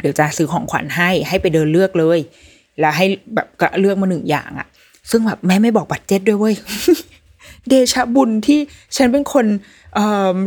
[0.00, 2.18] เดี๋ยวจะซื้อของขวัญให้ให้ไปเดินเลือกเลย
[2.80, 3.46] แล้วให้แบบ
[3.80, 4.66] เลือกมาหนึ่งอย่างอะ
[5.10, 6.54] ซึ่งแบบแม่ไม่บอกบัตรเจ็ตด้วยเว้ย
[7.68, 8.58] เดชะบุญที่
[8.96, 9.46] ฉันเป็นคน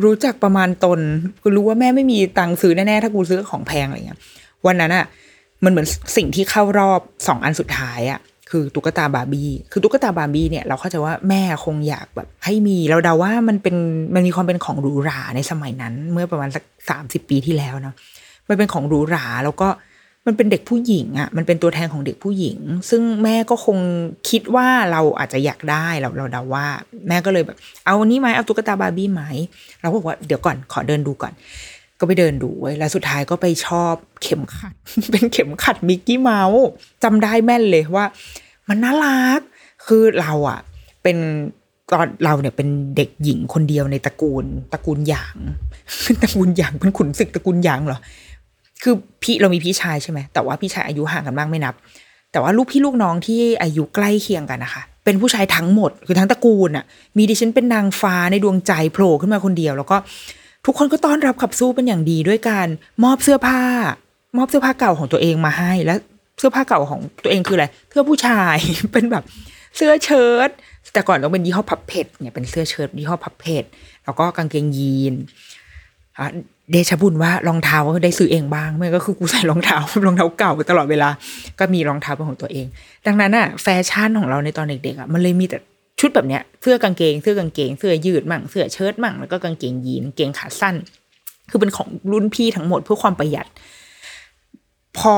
[0.05, 0.99] รู้จักประมาณตน
[1.41, 4.19] กูรู้ว่าแม่ไม่มีตังค์ซื้อแน่ๆถ้ากูซื้อของแพงอะไรเงี้ย
[4.65, 5.05] วันนั้นอะ
[5.63, 8.19] มันเหมือนสิ่งที่เข้ารอบสองอันสุดท้ายอะ
[8.55, 13.75] คือตุ๊กตาบาร์บี้คือตุ๊กตาบาร์บี้เนี่ยเราเข้าใจว่าแม่คงอยากแบบให้มีเราเดาว่ามันเป็น
[14.15, 17.95] มันมีความเป็นของหรูหราในสมัยนั้น เมื่อประมาณสักสามสิบปีที่แล้วเนาะ
[18.49, 19.67] มันเป็นของหรูหราแล้วก็
[20.27, 22.57] มันเป็นเด็กผู้หญิงอะ่ะมันเป็นตัวแทนของเด็กผู้หญิง
[22.89, 23.77] ซึ่งแม่ก็คง
[24.29, 26.65] คิดว่าเราอาจจะอยากได้เราเราเดาว่า
[27.07, 29.23] แม่ก็เลยแบบ เอาอันนี้ไหมเอาตุ๊กตาบาร์บี้ไหม
[29.81, 31.33] เราก็บอกว่าเดี๋ยวก่อนขอเดินดูก่อน
[31.99, 34.73] ก็ไปเดินดูไว้แล้วสุดท้ายก็ไปชอบเข็มขัด
[35.11, 36.65] เป็นเข็มขัดมิกกี้เมาส์
[37.03, 38.05] จำได้แม่นเลยว่า
[38.69, 39.39] มันน่ารัก
[39.87, 40.59] คือเราอะ
[41.03, 41.17] เป็น
[41.93, 45.37] ตอนเราเนี่ยเป็นเด็กหญิงคนเดียวในตระกูลตระกูลหยาง
[46.21, 47.99] ตระกูลหยางเป็นขุนศึกตระกูลหยางเหรอ
[48.83, 51.73] คือพี่เรามีพี่ชายใช่ไหมแต่ว่าพี่ชายอายุห่างกันมากไม่นับ
[52.31, 56.85] แต่ว่าลูกพี่ลูกน้องที่อายุใกล้เคียงกันนะคะ เป็นผู้ชายทั้งหมดคือทั้งตระกูลอะ
[57.17, 59.97] มีดิฉันเป็นนางฟ้าในดวงใจโผล่ขึ้นมาคนเดียว แล้วก็
[60.65, 62.67] ทุกคนก็ต้อนรับขับสู้เป็นอย่างดีด้วยการ
[63.03, 63.61] มอบเสื้อผ้า
[64.37, 65.99] มอบเสื้อผ้าเก่าของตัวเองมาให้ แล้ว
[66.37, 68.57] เสื้อผ้าเก่าของตัวเองคืออะไรเสื้อผู้ชาย
[68.93, 69.23] เป็นแบบ
[69.75, 70.49] เสื้อเชิ้ต
[70.93, 73.63] แต่ก่อนต้องเป็นยี่ห้อพับเพชเนี่ยเป็นเสื้อเชิ้ตยี่ห้อพับเพช
[74.05, 75.13] แล้วก็กางเกงยีน
[76.71, 81.09] เดชบุญว่ารองเท้าได้ซื้อเองบ้างไม่ก็คือกูใส่รองเท้ารองเท้าเก่าตลอดเวลา
[81.59, 82.65] ก็มีรองเท้าเป็นของตัวเอง
[83.07, 85.57] ดังนั้นอะแฟชั่นของเราในตอนเด็กๆอะมันเลยมีแต่
[85.99, 90.75] ชุดแบบเนี้ยเสื้อกางเกงเสื้อกางเกงเสื้อยืดมั่งเสื้อเชิ้ตมั่งแล้วก็กางเกงยีนเกงขาสั้น
[91.49, 93.47] คือเป็นของรุ่นพี่ทั้งหมดเพื่อความประหยัด
[94.97, 95.15] พอ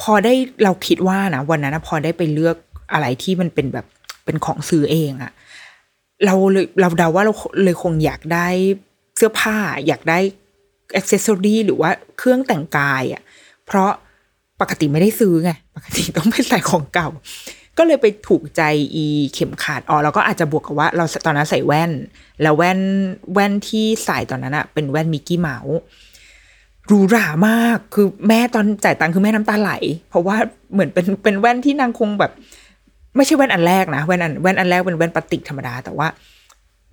[0.00, 2.56] พอได้เราคิดว่านะวันนั้นพอได้ไปเลือก
[2.92, 3.86] อะไรที่มันเป็นแบบ
[4.24, 5.32] เป็นของซื้อเองอะ
[6.24, 8.48] เราเลยเราเดาว่าเราเลยคงอยากได้
[9.16, 9.56] เสื้อผ้า
[9.86, 10.18] อยากได้
[10.96, 13.22] อ c เซสซอรีหรือว่าเครื่องแต่งกายอะ
[13.66, 13.90] เพราะ
[14.60, 17.08] ปกติไม่ได้ซื้อไง ปกติต้องไปใส่ของเก่า
[17.78, 18.62] ก็เลยไปถูกใจ
[18.94, 21.90] อีเข็มขัดอ๋อเราก็อาจจะบวกกับว่าเราตอนนั้นใส่แว่น
[22.42, 22.80] แล้วแว่น
[23.32, 25.78] แว่นที่ใส่ตอนนั้นอะเป็นแว่นมิกกี้เมาส์
[26.86, 29.72] หรูหรามาก คือแม่ตอนจ่ายตังค์คือแม่น้ำตาไหล
[30.08, 30.36] เพราะว่า
[30.72, 32.32] เหมือนเป็นเป็นแว่นที่นางคงแบบ
[33.16, 36.08] ไม่ใช่แว่นอันแรกนะ แว่นอันแว่นอันแรกเป็นแว่นปกติธรรมดา แต่ว่า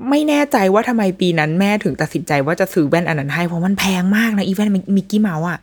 [0.09, 5.59] ไม่แน่ใจว่าทำไมปีนั้นแม่ถึงตัดสินใจว่าจะซื้อแว่นอันนั้นให้ เพราะมันแพงมากนะอีแว่นมิกกี้เมาส์อะ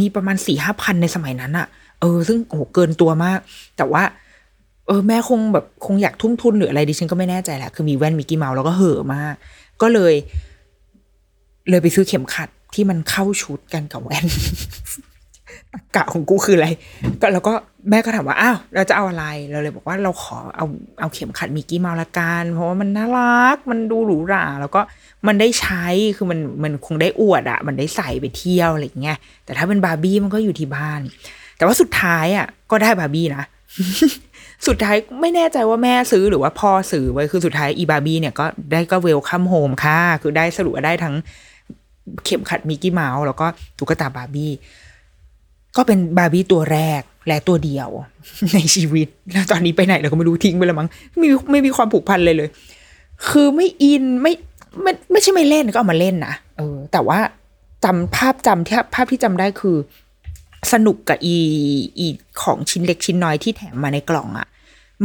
[0.00, 1.66] มีประมาณสี่ห้าพันในสมัยนั้นอะ
[2.00, 3.38] เออ ซึ่งโอ้โหเกินตัวมาก
[3.76, 4.02] แต่ว่า
[4.86, 9.34] เออ แม่คงแบบคงอยากทุ่มทุนหรืออะไรดิฉันก็ไม่แน่ใจแหละ คือมีแว่นมิกกี้เมาส์แล้วก็เห่อมาก
[9.82, 10.14] ก็เลย
[11.70, 14.26] เลยไปซื้อเข็มขัด ที่มันเข้าชุดกันกับแว่น
[15.96, 16.68] กะของกูคืออะไร
[17.20, 17.52] ก็แล้วก็
[17.90, 20.66] แม่ก็ถามว่าอ้าวเราจะเอาอะไรเราเลยบอกว่าเราขอเอา
[21.00, 24.80] เอาเข็มขัดมิกกี้เมาส์ละกันเพราะว่ามันน่ารัก มันดูหรูหราแล้วก็
[25.26, 25.84] มันได้ใช้
[26.16, 31.00] คือมันมันคงได้อวดอะมันได้ใส่ไปเที่ยวอะไรอย่างเงี้ยแต่ถ้าเป็นบาร์บี้มันก็อยู่ที่บ้าน
[31.56, 33.44] แต่ว่าสุดท้ายอะก็ได้บาร์บี้นะ
[34.66, 41.14] สุดท้ายไม่แน่ใจว่าแม่ซื้อหรือว่าพ่อซื้อไว้คือสุดท้ายอีบาร์บี้เนี่ยก็ได้ก็ welcome home ค่ะ คือได้สรุปได้ทั้ง
[42.24, 43.46] เข็มขัดมิกกี้เมาส์แล้วก็
[43.78, 44.52] ตุ๊กตาบาร์บี้
[45.76, 47.88] ก็เป็นบาร์บี้ตัวแรกและตัวเดียว
[48.54, 52.48] ในชีวิต แล้วตอนนี้ไปไหนเราก็ไม่รู้ทิ้งไปแล้วมั้งไม่มีไม่มีความผูกพันเลยเลย
[53.28, 54.32] คือไม่อินไม่
[54.82, 57.18] ไม่ไม่ใช่ไม่เล่นก็เอามาเล่นนะเออ แต่ว่า
[57.84, 59.76] จำภาพจำที่ภาพที่จำได้คือ
[60.72, 61.36] สนุกกับอี
[61.98, 62.06] อี
[62.42, 64.46] ของชิ้นเล็กชิ้นน้อยที่แถมมาในกล่องอะ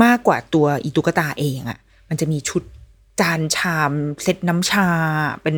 [0.04, 2.63] มากกว่าตัวอีตุ๊กตาเองอะมันจะมีชุด
[3.20, 3.92] จานชาม
[4.24, 4.88] เซตน้ำชา
[5.44, 5.56] เป็น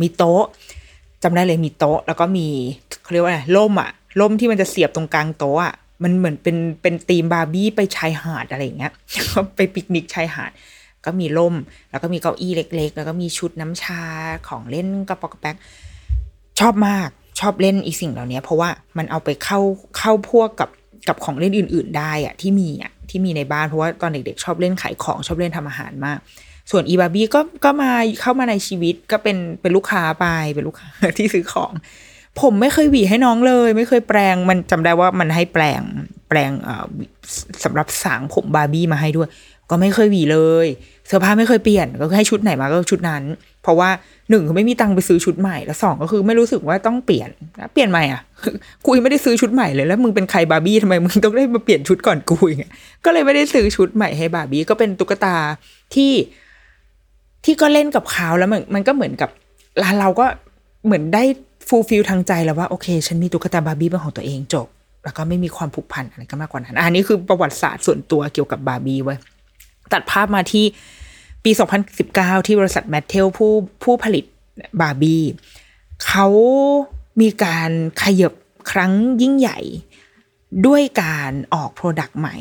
[0.00, 0.44] มีโต๊ะ
[1.22, 2.46] จำได้เลยมีโต๊ะ แล้วก็มี
[3.02, 8.92] เขาเรียกว่าอะไรล่มอะล่มที่มันจะเสียบตรงกลางโต๊ะอะมันเหมือนเป็นเป็นธีมบาร์บี้ไปชายหาดอะไรอย่างเงี้ย
[9.28, 10.50] ก็ไปปิกนิกชายหาด
[11.04, 11.54] ก็มีล่ม
[11.90, 14.02] แล้วก็มีเก้าอี้เล็ก ๆ แล้วก็มีชุดน้ำชา
[14.48, 15.56] ของเล่นกระป๋อกกระแป๊ก
[16.60, 17.08] ชอบมาก
[17.40, 19.60] ชอบเล่นอีสิ่งเหล่านี้เพราะว่ามันเอาไปเข้า
[19.98, 20.70] เข้าพวกกับ
[21.08, 26.18] กับของเล่นอื่น ๆ ได้อะที่มีอะที่มีในบ้านเพราะว่าตอนเด็กๆชอบเล่นขายของชอบเล่นทำอาหารมาก
[26.70, 31.72] ส่วนอีบาร์บี้ก็ก็มาเข้ามาในชีวิตก็เป็นเป็นลูกค้าไปเป็นลูกค้าที่ซื้อของ
[32.40, 35.82] ผมไม่เคยหวีให้น้องเลย ไม่เคยแปลงมันจำได้ว่ามันให้แปลง
[36.28, 36.84] แปลงเอ่อ
[37.64, 39.28] สำหรับสางผมบาร์บี้มาให้ด้วย
[39.70, 40.66] ก็ไม่เคยหวีเลย
[41.06, 43.22] เสื้อผ้าไม่เคยเปลี่ยนก็คือให้ชุดไหนมาก็ชุดนั้น
[43.62, 43.88] เพราะว่า
[44.30, 47.30] หนึ่งคือไม่มีตังค์ไปซื้อชุดใหม่แล้วสองก็คือไม่รู้สึกว่าต้องเปลี่ยน
[47.72, 48.22] เปลี่ยนใหม่อะ
[48.84, 52.72] กูยังไม่ได้ซื้อชุดใหม่เลยแล้วมึงเป็นใครบาร์บี้ทำไมมึงต้องได้มาเปลี่ยนชุดก่อนกูอย่างเงี้ย
[53.04, 55.36] ก็เลยไม่ได้ซื้อชุดใหม่ให้บาร์บี้ก็เป็นตุ๊กตา
[55.94, 56.12] ที่
[57.44, 60.26] ที่ก็เล่นกับเขาแล้วมันมันก็เหมือนกับเราเราก็
[60.84, 61.24] เหมือนได้
[61.68, 64.66] fulfill ทางใจแล้วว่าโอเค ฉันมีตุ๊กตาบาร์บี้เป็นของตัวเองจบ
[65.04, 69.14] แล้วก็ไม่มีความผูกพันอะไรก็มากกว่านั้นอันนี้คือประวัติศาสตร์ส่วนตัวเกี่ยวกับบาร์บี้เว้ย
[69.92, 70.64] ตัดภาพมาที่
[71.44, 71.50] ปี
[71.98, 73.52] 2019 ที่บริษัทแมทเทลผู้
[73.82, 74.24] ผู้ผลิต
[74.80, 75.22] บาร์บี้
[76.06, 76.26] เขา
[77.20, 77.70] มีการ
[78.02, 78.32] ขยับ
[78.70, 79.58] ครั้งยิ่งใหญ่
[80.66, 82.36] ด้วยการออก product ใหม่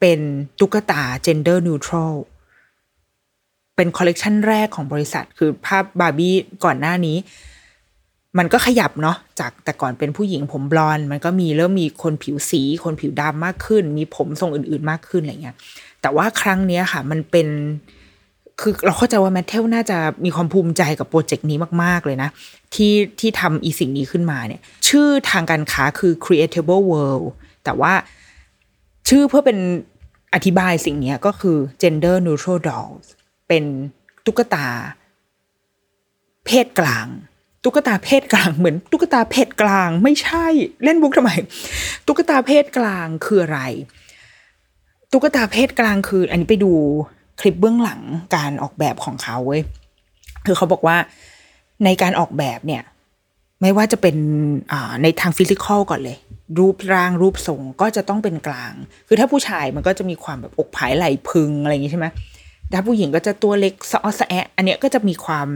[0.00, 0.20] เป็น
[0.58, 2.14] ตุ๊กตา gender neutral
[3.76, 6.34] เป็นคอลเลกชันแรกของบริษัท คือภาพบาร์บี้
[6.64, 7.16] ก่อนหน้านี้
[8.38, 15.56] มันก็ขยับเนาะจากแต่ก่อนเป็นผู้หญิงผมบลอนด์มันก็มีเริ่มมีคนผิวสี คนผิวดำมากขึ้น มีผมทรงอื่นๆมากขึ้นอะไรเงี้ย
[16.02, 17.48] แต่ว่าครั้งเนี้ยค่ะ มันเป็น
[18.60, 22.28] คือเราเข้าใจว่าแมทเทลน่าจะมีความภูมิใจกับโปรเจกต์นี้มาก ๆ เลยนะ
[22.74, 27.26] ที่ที่ทำอีสิ่งนี้ขึ้นมาเนี่ย ชื่อทางการค้าคือ Creatable World
[27.64, 27.92] แต่ว่า
[29.08, 29.58] ชื่อเพื่อเป็น
[30.34, 33.06] อธิบายสิ่งนี้ก็คือ gender neutral dolls
[33.48, 33.64] เป็น
[34.26, 34.66] ตุ๊กตา
[36.46, 37.06] เพศกลาง
[37.64, 40.46] ตุ๊กตาเพศกลางเหมือน ตุ๊กตาเพศกลางไม่ใช่
[40.84, 41.30] เล่นบุกทำไม
[42.06, 43.60] ตุ๊กตาเพศกลางคืออะไร
[45.12, 46.72] ตุ๊กตาเพศกลางคือ อันนี้ไปดู
[47.40, 48.00] คลิปเบื้องหลัง
[48.36, 49.62] การออกแบบของเขาเว้ย
[50.46, 50.96] คือเขาบอกว่า
[51.84, 52.82] ในการออกแบบเนี่ย
[53.60, 54.16] ไม่ว่าจะเป็น
[55.02, 56.16] ในทางฟิสิกอลก่อนเลย
[56.58, 58.72] รูปร่างรูปทรงก็จะต้องเป็นกลาง
[59.08, 62.06] คือถ้าผู้ชายมันก็จะมีความแบบอกผายไหลพึงอะไรอย่างงี้ใช่ไหม
[62.72, 65.48] ถ้าผู้หญิงก็จะตัวเล็กสะอสะแอะอันเนี้ยก็จะมีความ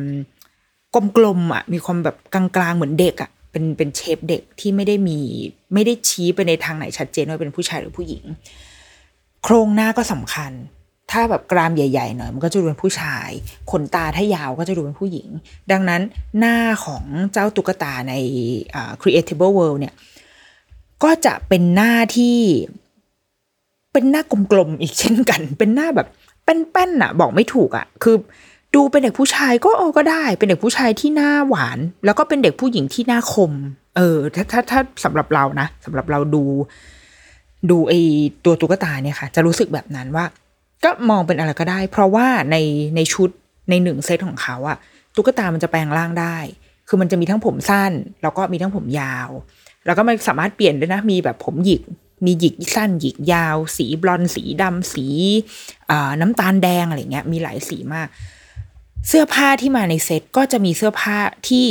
[1.16, 5.18] กลมๆอะ มีความแบบกลางๆเหมือนเด็กอะเป็นเป็นเชฟเด็กที่ไม่ได้มี
[5.74, 8.24] ไม่ได้ชี้ไปในทางไหนชัดเจนว่าเป็นผู้ชายหรือผู้หญิง
[9.42, 10.52] โครงหน้าก็สำคัญ
[11.10, 13.28] ถ้าแบบกรามใหญ่ๆหน่อยมันก็จะดูเป็นผู้ชาย
[13.70, 15.28] ขนตาถ้ายาวก็จะดูเป็นผู้หญิง
[15.72, 16.02] ดังนั้น
[16.38, 18.14] หน้าของเจ้าตุ๊กตาใน
[19.00, 19.94] Creatable World เนี่ย
[21.04, 22.38] ก็จะเป็นหน้าที่
[23.92, 26.08] เป็นหน้ากลมๆอีกเช่นกัน เป็นหน้าแบบ
[26.70, 28.16] แป้นๆน่ะ บอกไม่ถูกอะ คือ
[28.74, 33.52] ดูเป็นเด็กผู้ชายก็เออก็ได้ เป็นเด็กผู้ชายที่หน้าหวาน แล้วก็เป็นเด็กผู้หญิงที่หน้าคม
[33.96, 36.44] เออ ถ้าถ้าถ้าสำหรับเรานะสำหรับเราดู
[37.70, 37.92] ดูไอ
[38.44, 40.24] ตัวตุ๊กตาเนี่ยค่ะ จะรู้สึกแบบนั้นว่า
[40.84, 42.56] ก็มองเป็นอะไรก็ได้ เพราะว่าใน
[42.96, 43.30] ในชุด
[43.70, 44.76] ในหนึ่งเซตของเขาอะ
[45.16, 46.36] ตุ๊กตามันจะแปลงร่างได้
[46.88, 49.28] คือมันจะมีทั้งผมสั้น แล้วก็มีทั้งผมยาว
[49.86, 51.82] แล้วก็มันสามารถเปลี่ยนได้นะ มีแบบผมหยิก
[52.24, 55.06] มีหยิกสั้นหยิกยาว สีบลอนสีดำสี
[56.20, 58.08] น้ำตาลแดงอะไรเงี้ยมีหลายสีมาก
[59.08, 61.16] เสื้อผ้าที่มาในเซตก็จะมีเสื้อผ้า
[61.48, 61.66] ที่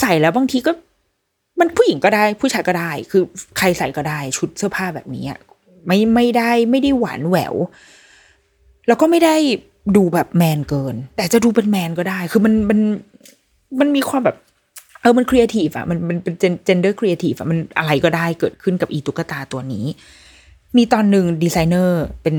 [0.00, 0.72] ใส่แล้วบางทีก็
[1.58, 3.22] มันผู้หญิงก็ได้ผู้ชายก็ได้ คือ
[3.58, 5.24] ใครใส่ก็ได้ชุดเสื้อผ้าแบบนี้
[5.86, 7.54] ไม่ไม่ได้ไม่ได้หวานแหวว
[8.86, 9.36] แล้วก็ไม่ได้
[9.96, 12.80] ดูแบบแมนเกิน แต่จะดูเป็นแมนก็ได้ คือมันมัน
[13.80, 14.36] มันมีความแบบ
[15.02, 16.34] เออมันครีเอทีฟอะมันมันเป็น
[16.64, 19.84] gender creative อะมันอะไรก็ได้เกิดขึ้นกับอีตุ๊กตาตัวนี้
[20.76, 22.36] มีตอนหนึ่งดีไซเนอร์เป็น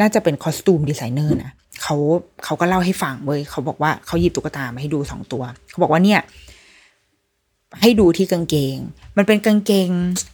[0.00, 1.96] น่าจะเป็นคอสตูมดีไซเนอร์นะเขา
[2.44, 6.20] เขาก็เล่าให้ฟังเว้ยเขาบอกว่าเขาหยิบตุ๊กตามาให้ดูสองตัว เขาบอกว่าเนี่ย
[7.82, 8.76] ให้ดูที่กางเกง
[9.16, 9.90] มันเป็นกางเกง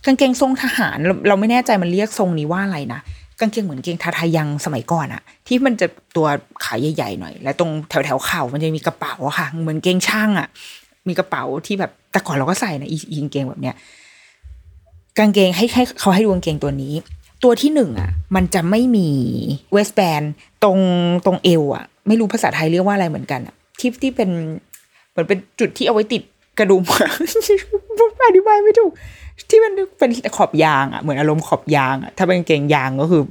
[0.07, 3.01] กางเกงทรงทหารเราเราไม่แน่ใจมันเรียกทรงนี้ว่าอะไรนะ
[3.41, 6.27] กางเกงเหมือนเกงทาทายังสมัยก่อนอะที่มันจะตัว
[6.65, 10.49] ขาใหญ่ๆหน่อย และตรงแถวแถวๆเข่ามันจะมีกระเป๋าอะค่ะ เหมือนเกงช่างอะ
[11.09, 13.75] มีกระเป๋าที่แบบแต่ก่อนเราก็ใส่นะอีกางเกงแบบเนี้ย
[15.19, 16.95] กางเกงให้ให้เขาให้ดูกางเกงตัวนี้
[17.45, 19.09] ตัวที่หนึ่งอะ มันจะไม่มี
[19.73, 20.23] เวสแบน
[20.63, 20.79] ตรง
[21.27, 24.31] ตรงเอวอะ ไม่รู้ภาษาไทยเรียกว่าอะไรเหมือนกันอะที่ที่เป็น
[25.11, 26.23] เหมือนเป็นจุดที่เอาไว้ติด
[26.59, 26.83] กระดุม
[28.27, 28.93] อธิบายไม่ถูก
[29.51, 33.23] ที่มันเป็นขอบยางอะเหมือนอารมณ์ขอบยางอะถ้าเป็นกางเกงยางก็คือ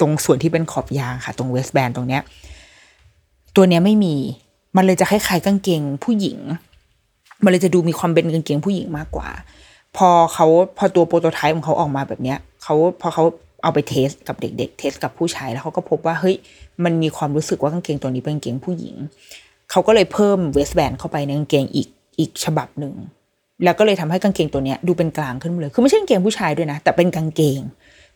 [0.00, 2.22] ตรงส่วนที่เป็นขอบยางค่ะ ตรงเวสแบนตรงเนี้ย
[3.56, 4.14] ตัวเนี้ยไม่มี
[4.76, 6.38] มันเลยจะคล้ายๆกางเกงผู้หญิง
[7.44, 9.28] มันเลยจะดูมีความเป็นกางเกงผู้หญิงมากกว่า
[9.96, 10.46] พอเขา
[10.78, 13.24] พอตัวโปรโตไทป์ของเขาออกมาแบบเนี้ยเขาพอเขา
[13.62, 16.36] เอาไปเทสกับเด็ก ๆ เทสกับผู้ชายแล้วเขาก็พบว่าเฮ้ย
[16.84, 18.94] มันมีความรู้สึกว่ากางเกงตัวนี้เป็นกางเกงผู้หญิง
[19.70, 21.88] เขาก็เลยเพิ่มเวสแบนเข้าไปในกางเกงอีก
[22.18, 22.94] อีกฉบับหนึ่ง
[23.64, 27.60] แล้วก็เลยทำให้กางเกงตัวเนี้ยดูเป็นกลางขึ้นเลย คือไม่ใช่กางเกงผู้ชายด้วยนะ แต่เป็นกางเกง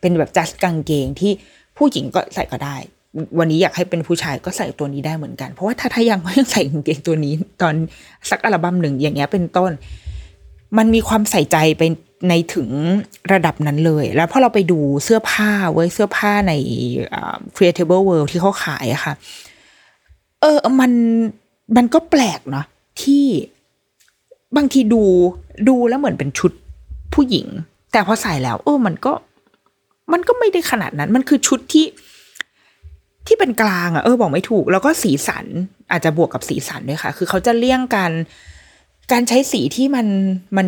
[0.01, 1.31] เป็นแบบจัสกางเกงที่
[1.77, 2.75] ผู้หญิงก็ใส่ก็ได้
[3.39, 7.75] วันนี้อยากให้เป็นผู้ชายก็ใส่ตัวนี้ได้เหมือนกัน เพราะว่าถ้าถ้ายังก็ยังใส่กางเกงตัวนี้ ตอน
[8.29, 9.71] สักอัลบั้มหนึ่งอย่างเงี้ยเป็นต้น
[10.77, 11.83] มันมีความใส่ใจไป
[12.29, 12.69] ในถึง
[13.33, 16.53] ระดับนั้นเลย แล้วพอเราไปดูเสื้อผ้าเว้ยเสื้อผ้าใน
[17.55, 19.13] Creatable World ที่เขาขายอะค่ะ
[20.41, 20.91] เออมัน
[21.75, 22.65] มันก็แปลกเนาะ
[23.01, 23.25] ที่
[24.55, 25.03] บางทีดู
[25.67, 26.51] ดูแล้วเหมือนเป็นชุด
[27.13, 27.47] ผู้หญิง
[27.91, 29.13] แต่พอใส่แล้ว เออมันก็
[30.11, 31.85] มันก็ไม่ได้ขนาดนั้น มันคือชุดที่
[33.27, 35.45] ที่เป็นกลางอะเออบอกไม่ถูก แล้วก็สีสัน
[35.91, 38.11] อาจจะบวกกับสีสันด้วยค่ะ คือเขาจะเลี่ยงการ
[39.11, 40.07] การใช้สีที่มัน
[40.57, 40.67] มัน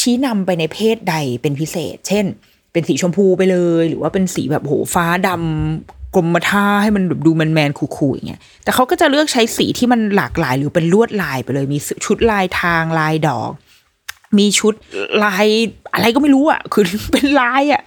[0.00, 2.26] ชี้นำไปในเพศใดเป็นพิเศษ เช่น
[2.72, 13.50] เป็นสีชมพูไปเลย หรือว่าเป็นสีแบบโหฟ้าดำกรมท่าให้มันแบบดูแมนแมนคูลๆอย่างเงี้ย แต่เขาก็จะเลือกใช้สีที่มันหลากหลาย หรือเป็นลวดลายไปเลย มีชุดลายทางลายดอก
[14.38, 14.74] มีชุด
[15.24, 15.46] ลาย
[15.94, 17.82] อะไรก็ไม่รู้อะ คือเป็นลายอะ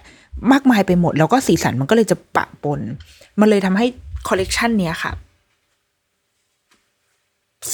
[0.52, 2.80] มากมายไปหมด แล้วก็สีสันมันก็เลยจะปะปน
[3.40, 3.86] มันเลยทำให้
[4.28, 5.12] คอลเลกชันเนี้ยค่ะ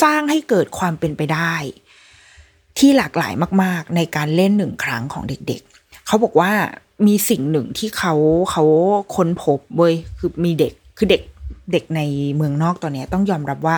[0.02, 1.54] สร้างให้เกิดความเป็นไปได้
[2.78, 3.32] ที่หลากหลาย
[3.62, 6.52] มาก ๆ ในการเล่นหนึ่งครั้งของเด็ก ๆ เขาบอกว่า
[7.06, 8.14] มีสิ่งหนึ่งที่เขา
[8.50, 8.64] เขา
[9.16, 11.22] ค้นพบเว้ยคือมีเด็กคือเด็ก
[11.72, 12.00] เด็กใน
[12.36, 13.76] เมืองนอกตอนนี้ต้องยอมรับว่า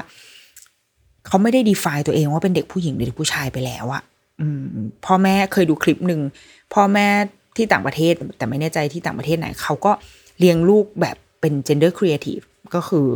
[1.26, 4.02] เขาไม่ได้ดีฟตัวเองว่าเป็นเด็กผู้หญิงหรือเด็กผู้ชายไปแล้วอะ
[4.40, 4.42] อ
[5.04, 6.20] พ่อแม่เคยดูคลิปหนึ่ง
[6.74, 7.06] พ่อแม่
[7.56, 9.92] ที่ต่างประเทศแต่ไม่แน่ใจที่ต่างประเทศไหนเขาก็
[10.38, 13.09] เลี้ยงลูกแบบ เป็น gender creative ก็คือ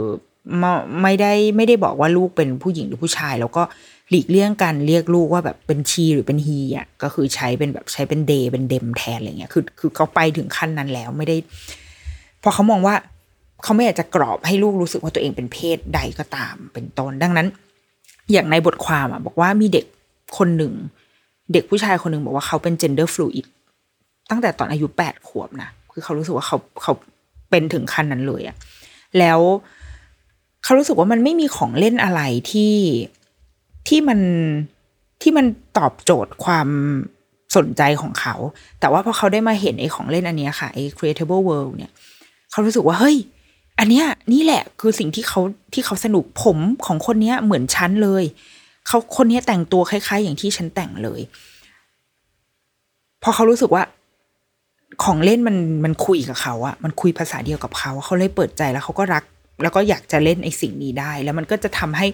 [1.02, 3.62] ไม่ได้ไม่ได้บอกว่าลูกเป็นผู้หญิงหรือผู้ชาย แล้วก็
[4.10, 11.36] หลีกเลี่ยงการเรียกลูกว่าแบบเป็นชีหรือเป็นฮีอะก็คือใช้เป็นแบบใช้เป็นเดย์เป็นเดมแทนอะไรเงี้ยคือคือเขาไปถึงขั้นนั้นแล้วไม่ได้
[12.42, 12.94] พอเขามองว่า
[13.62, 17.46] เขาไม่อยากจะกรอบให้ลูกรู้สึกว่าตัวเองเป็นเพศใดก็ตามเป็นต้นดังนั้น
[18.32, 19.86] อย่างในบทความอะบอกว่ามีเด็ก
[20.38, 20.72] คนหนึ่ง
[21.52, 23.46] เด็กผู้ชายคนหนึ่งบอกว่าเขาเป็น gender fluid
[24.30, 26.92] ตั้งแต่ตอนอายุแปดขวบนะคือเขารู้สึกว่าเขาเขา
[27.50, 28.56] เป็นถึงขั้นนั้นเลยอะ
[29.18, 29.40] แล้ว
[30.64, 32.20] เขารู้สึกว่ามันไม่มีของเล่นอะไร
[32.50, 32.74] ที่
[33.88, 34.20] ที่มัน
[35.22, 35.46] ที่มัน
[35.78, 36.68] ตอบโจทย์ความ
[37.56, 38.34] สนใจของเขา
[38.80, 41.92] แต่ว่าพอเขาได้มาเห็นไอ้ของเล่นอันนี้ค่ะไอ้ creatable world เนี่ย
[42.50, 43.16] เขารู้สึกว่าเฮ้ย
[43.78, 45.40] อันเนี้ยนี่แหละคือสิ่งที่เขา
[45.72, 48.24] ที่เขาสนุกผมของคนเนี้ยเหมือนฉันเลย
[48.86, 51.20] เขาคนนี้แต่งตัวคล้าย ๆ อย่างที่ฉันแต่งเลย
[53.22, 53.82] พอเขารู้สึกว่า
[55.04, 59.24] ของเล่นมันมันคุยกับเขาอะมันคุยภาษาเดียวกับเขาเขาเลยเปิดใจแล้วเขาก็รัก
[59.62, 62.06] แล้วก็อยากจะเล่นไอ้สิ่งนี้ได้ แล้วมันก็จะทำให้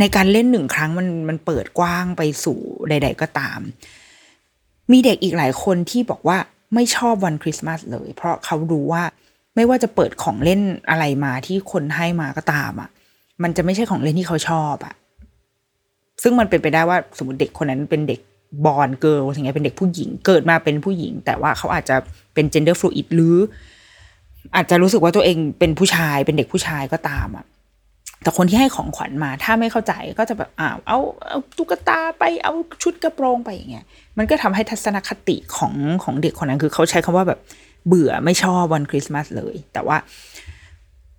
[0.00, 3.60] ในการเล่นหนึ่งครั้งมันมันเปิดกว้างไปสู่ใด ๆ ก็ตาม
[4.92, 6.38] มีเด็กอีกหลายคนที่บอกว่า
[6.74, 9.02] ไม่ชอบวันคริสต์มาสเลย เพราะเขารู้ว่า
[9.54, 12.88] ไม่ว่าจะเปิดของเล่นอะไรมาที่คนให้มาก็ตามอะ
[13.42, 14.94] มันจะไม่ใช่ของเล่นที่เขาชอบอะ
[16.22, 18.20] ซึ่งมันเป็นไปได้ว่าสมมติเด็กคนนั้นเป็นเด็ก
[18.66, 21.96] บอลเกิร์ลอย่างเงี้ยเป็นเด็กผู้หญิง เกิดมาเป็นผู้หญิง แต่ว่าเขาอาจจะ
[22.34, 23.36] เป็น gender fluid หรือ
[24.54, 27.46] อาจจะรู้สึกว่าตัวเองเป็นผู้ชายเป็นเด็กผู้ชายก็ตามอะ
[28.22, 30.98] แต่คนที่ให้ของขวัญมาถ้าไม่เข้าใจก็จะแบบอ้าวเอา
[31.28, 33.84] เอาตุ๊กตาไปเอาชุดกระโปรงไปอย่างเงี้ย
[34.18, 35.74] มันก็ทำให้ทัศนคติของ
[36.04, 37.40] ของเด็กคนนั้นคือเขาใช้คำว่าแบบ
[37.86, 39.96] เบื่อไม่ชอบวันคริสต์มาสเลย แต่ว่า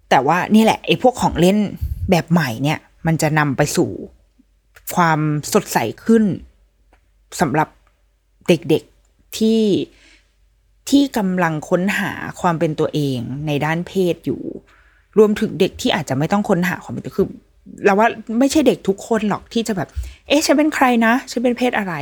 [0.09, 1.57] แต่ว่านี่แหละไอ้พวกของเล่น
[2.09, 3.89] แบบใหม่เนี่ย มันจะนำไปสู่
[4.95, 5.19] ความ
[5.53, 6.23] สดใสขึ้น
[7.41, 7.69] สำหรับ
[8.47, 9.63] เด็กๆที่
[10.89, 12.11] ที่กำลังค้นหา
[12.41, 14.41] ความเป็นตัวเองในด้านเพศอยู่
[15.17, 17.27] รวมถึงเด็กที่อาจจะไม่ต้องค้นหาความเป็นตัวคือ
[17.85, 18.07] เราว่า
[18.39, 19.89] ไม่ใช่เด็กทุกคนหรอกที่จะแบบ
[20.27, 21.93] เอ๊ะฉันเป็นใครนะฉันเป็นเพศอะไร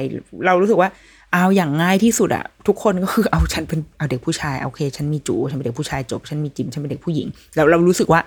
[0.46, 0.90] เรารู้สึกว่า
[1.32, 8.22] เอาอย่างง่ายที่สุดอะทุกคนก็คือเอาฉันเป็นเอาเด็กผู้ชายโอเค ฉันมีจูฉันเป็นเด็กผู้ชายจบ ฉันมีจิมฉันเป็นเด็กผู้หญิง แล้วเรารู้สึกว่า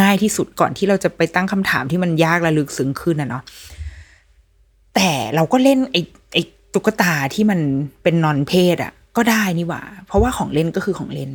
[0.00, 3.42] ง่ายที่สุดก่อนที่เราจะไปตั้งคำถามที่มันยากและลึกซึ้งขึ้นนะเนาะ
[4.94, 6.00] แต่เราก็เล่นไอ้
[6.32, 6.42] ไอ้
[6.74, 7.60] ตุ๊กตาที่มัน
[8.02, 11.30] เป็นนอนเพศอะ ก็ได้นี่หว่า เพราะว่าของเล่นก็คือของเล่น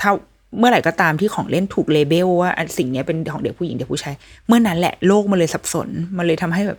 [0.00, 0.10] ถ้า
[0.58, 4.14] เมื่อไหร่ก็ตามที่ของเล่นถูก label ว่าสิ่งนี้เป็นของเด็กผู้หญิงเด็กผู้ชาย
[4.46, 5.88] เมื่อนั้นแหละโลกมันเลยสับสน
[6.18, 6.78] มันเลยทำให้แบบ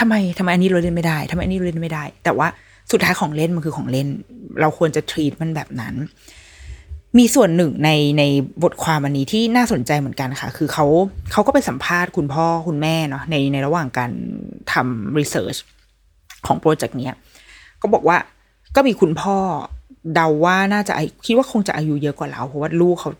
[0.00, 2.48] ทำไมทำไมอันนี้เราเล่นไม่ได้ทำไมอันนี้เราเล่นไม่ได้ แต่ว่า
[2.90, 4.08] สุดท้ายของเล่นมันคือของเล่น
[4.60, 5.94] เราควรจะ treat มันแบบนั้น
[7.18, 8.22] มีส่วนหนึ่งในใน
[8.62, 10.86] บทความอันนี้ที่น่าสนใจเหมือนกันค่ะ คือเขา
[11.32, 14.10] เขาก็ไปสัมภาษณ์คุณพ่อคุณแม่เนาะในในระหว่างการ
[14.72, 15.56] ทำ research
[16.46, 17.16] ของ project เนี้ย
[17.82, 18.16] ก็บอกว่า
[18.76, 19.36] ก็มีคุณพ่อ
[20.14, 20.92] เดาว่าน่าจะ
[21.26, 23.10] คิดว่าคงจะอายุเยอะกว่าเรา เพราะว่าลูกเขา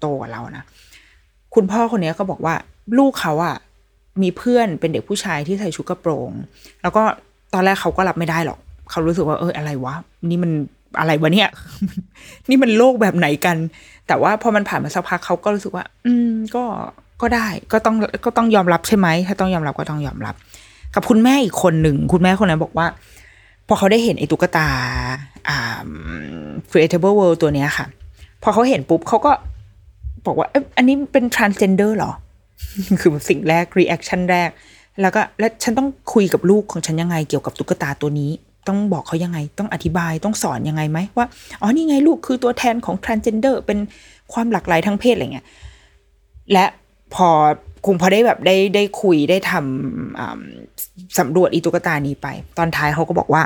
[0.00, 0.64] โตกว่าเรานะ
[1.54, 2.54] คุณพ่อคนนี้ก็บอกว่า
[2.98, 3.56] ลูกเขาอะ
[4.22, 6.30] มีเพื่อนเป็นเด็กผู้ชายที่ใส่ชุดกระโปรง
[6.82, 7.02] แล้วก็
[7.54, 8.58] ตอนแรกเขาก็รับไม่ได้หรอก
[8.90, 9.94] เขารู้สึกว่าเอออะไรวะ
[10.30, 10.52] นี่มัน
[10.98, 11.50] อะไรวะเนี่ย
[12.48, 13.56] นี่มันโลกแบบไหนกัน
[14.08, 16.64] แต่ว่าพอมันผ่านมาสักพักเขาก็รู้สึกว่า อืม ก็
[17.22, 20.34] ก็ได้ก็ต้องก็ต้องยอมรับใช่ไหมถ้าต้องยอมรับก็ต้องยอมรับ
[20.94, 22.86] กับคุณแม่อีกคนหนึ่ง คุณแม่คนนั้นบอกว่า
[23.68, 24.68] พอเขาได้เห็นไอ้ตุ๊กตา
[25.48, 25.58] อ่า
[26.70, 27.86] creatable world ตัวเนี้ยค่ะ
[28.42, 29.32] พอเขาเห็นปุ๊บเขาก็
[30.26, 32.12] บอกว่าเอ๊ะอันนี้เป็น transgender หรอ
[33.00, 34.50] คือสิ่งแรก reaction แรก
[35.00, 38.30] แล้วก็แล้วฉันต้องคุยกับลูกของฉันยังไงเกี่ยวกับตุ๊กตาตัวนี้
[38.68, 41.26] ต้องบอกเขายังไง ต้องอธิบายต้องสอนยังไงไหมว่า
[41.60, 43.78] อ๋อ นี่ไงลูกคือตัวแทนของ transgender เป็น
[44.32, 45.46] ความหลากหลายทางเพศอะไรเงี้ย
[46.52, 46.64] และ
[47.14, 47.28] พอ
[47.86, 52.26] คงพอได้แบบได้ได้คุยได้ทำสำรวจอีตุกตานี้ไป
[52.58, 53.42] ตอนท้ายเขาก็บอกว่า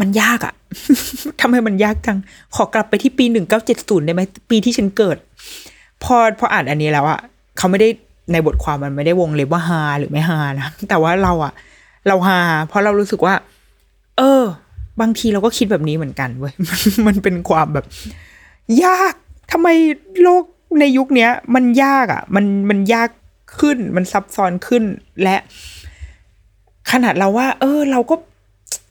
[0.00, 0.54] มันยากอะ
[1.40, 2.18] ทำไมมันยากจัง
[2.54, 5.16] ขอกลับไปที่ปีหนึ่งเก้าเจ็ดศูนย์ได้ไหมปีที่ฉันเกิด
[6.04, 7.20] พอพออ่านอันนี้แล้วอะ
[7.58, 7.88] เขาไม่ได้
[8.32, 11.52] ในบทความมันไม่ได้วงเล็บว่าฮาหรือไม่ฮานะ แต่ว่าเราอะ
[12.06, 12.38] เราฮา
[12.68, 13.34] เพราะเรารู้สึกว่า
[14.18, 14.44] เออ
[15.00, 16.54] บางทีเราก็คิดแบบนี้เหมือนกันเว้ย
[17.06, 17.86] มันเป็นความแบบ
[18.84, 19.14] ยาก
[19.52, 19.68] ทำไม
[20.22, 20.44] โลก
[20.80, 23.08] ในยุคเนี้ย มันยากอะ่ะ มันมันยาก
[23.58, 24.84] ขึ้น มันซับซ้อนขึ้น
[25.22, 25.36] และ
[26.90, 28.16] ขนาดเราว่า เออ เราก็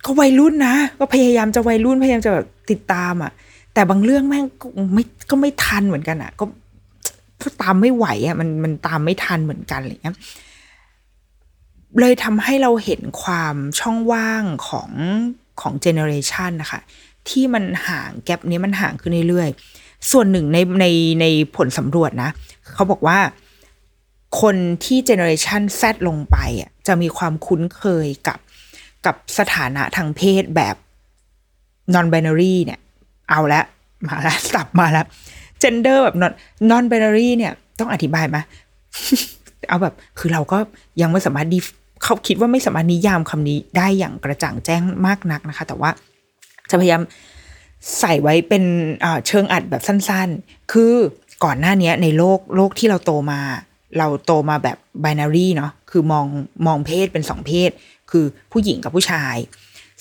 [0.05, 3.32] ก็วัยรุ่นนะ ก็พยายามจะวัยรุ่นพยายามจะแบบติดตามอะ่ะ
[3.74, 6.45] แต่บางเรื่องแม่งก็ไม่ก็ไม่ทันเหมือนกันอะ่ะ ก็
[7.41, 10.16] ก็ตามไม่ไหวอะ่ะมันมันตามไม่ทันเหมือนกันอะไรเงี้ย
[11.99, 14.91] เลยทำให้เราเห็นความช่องว่างของ
[15.61, 16.81] ของเจเนอเรชันนะคะ
[17.29, 20.85] ที่มันห่างแกลบนี้มันห่างขึ้นเรื่อยๆ ส่วนหนึ่งในใน
[21.21, 21.25] ใน
[21.55, 22.29] ผลสำรวจนะ
[22.73, 23.19] เขาบอกว่า
[24.41, 28.39] คนที่เจเนอเรชันแซดลงไปอะจะมีความคุ้นเคยกับ
[29.05, 30.75] กับสถานะทางเพศแบบ
[31.93, 32.79] non binary เนี่ย
[33.29, 33.61] เอาละ
[34.07, 35.05] มาล้วสับมาล้ว
[35.61, 36.31] gender แบบ non
[36.71, 38.37] non binary เนี่ย ต้องอธิบายไหม
[39.69, 40.57] เอาแบบ คือเราก็
[41.01, 41.47] ยังไม่สามารถ
[42.03, 45.89] เขาคิดว่าไม่สามารถนิยามคำนี้ได้อย่างกระจ่างแจ้งมากนักนะคะ แต่ว่า
[46.69, 47.01] จะพยายาม
[47.99, 48.63] ใส่ไว้เป็น
[49.27, 50.93] เชิงอัดแบบสั้นๆ คือ
[51.43, 53.41] ก่อนหน้านี้ในโลกโลกที่เราโตมา
[53.97, 56.25] เราโตมาแบบ binary เนาะคือมอง
[56.67, 57.71] มองเพศเป็นสองเพศ
[58.11, 59.35] คือผู้หญิงกับผู้ชาย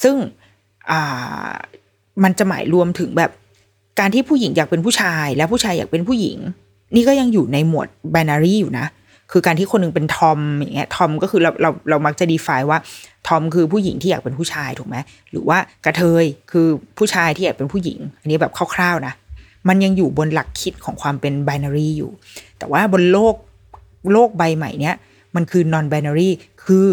[0.03, 0.15] ซึ่ง
[2.23, 3.31] มันจะหมายรวมถึงแบบ
[3.99, 6.39] การที่ผู้หญิงอยากเป็นผู้ชาย และผู้ชายอยากเป็นผู้หญิง
[6.95, 8.87] นี่ก็ยังอยู่ในหมวด binary อยู่นะ
[9.33, 12.79] คือการที่คนนึงเป็นทอมอย่างเงี้ยทอมก็คือเราเราเรามักจะดีฟายว่า
[13.29, 14.97] ทอมคือผู้หญิงที่อยากเป็นผู้ชายถูกไหม
[15.31, 16.67] หรือว่ากระเทยคือ
[16.99, 19.15] ผู้ชายที่อยากเป็นผู้หญิง อันนี้แบบคร่าวๆนะ
[19.69, 22.11] มันยังอยู่บนหลักคิดของความเป็นไบนารีอยู่
[22.59, 23.35] แต่ว่าบนโลก
[24.13, 24.97] โลกใบใหม่เนี้ย
[25.35, 26.31] มันคือนอนไบนารี
[26.65, 26.87] คือ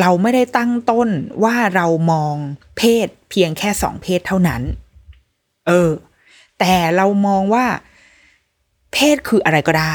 [0.00, 1.08] เราไม่ได้ตั้งต้น
[1.44, 2.34] ว่าเรามอง
[2.78, 4.62] เพศเพียงแค่สองเพศเท่านั้น
[5.66, 5.90] เออ
[6.60, 7.64] แต่เรามองว่า
[8.92, 9.94] เพศคืออะไรก็ได้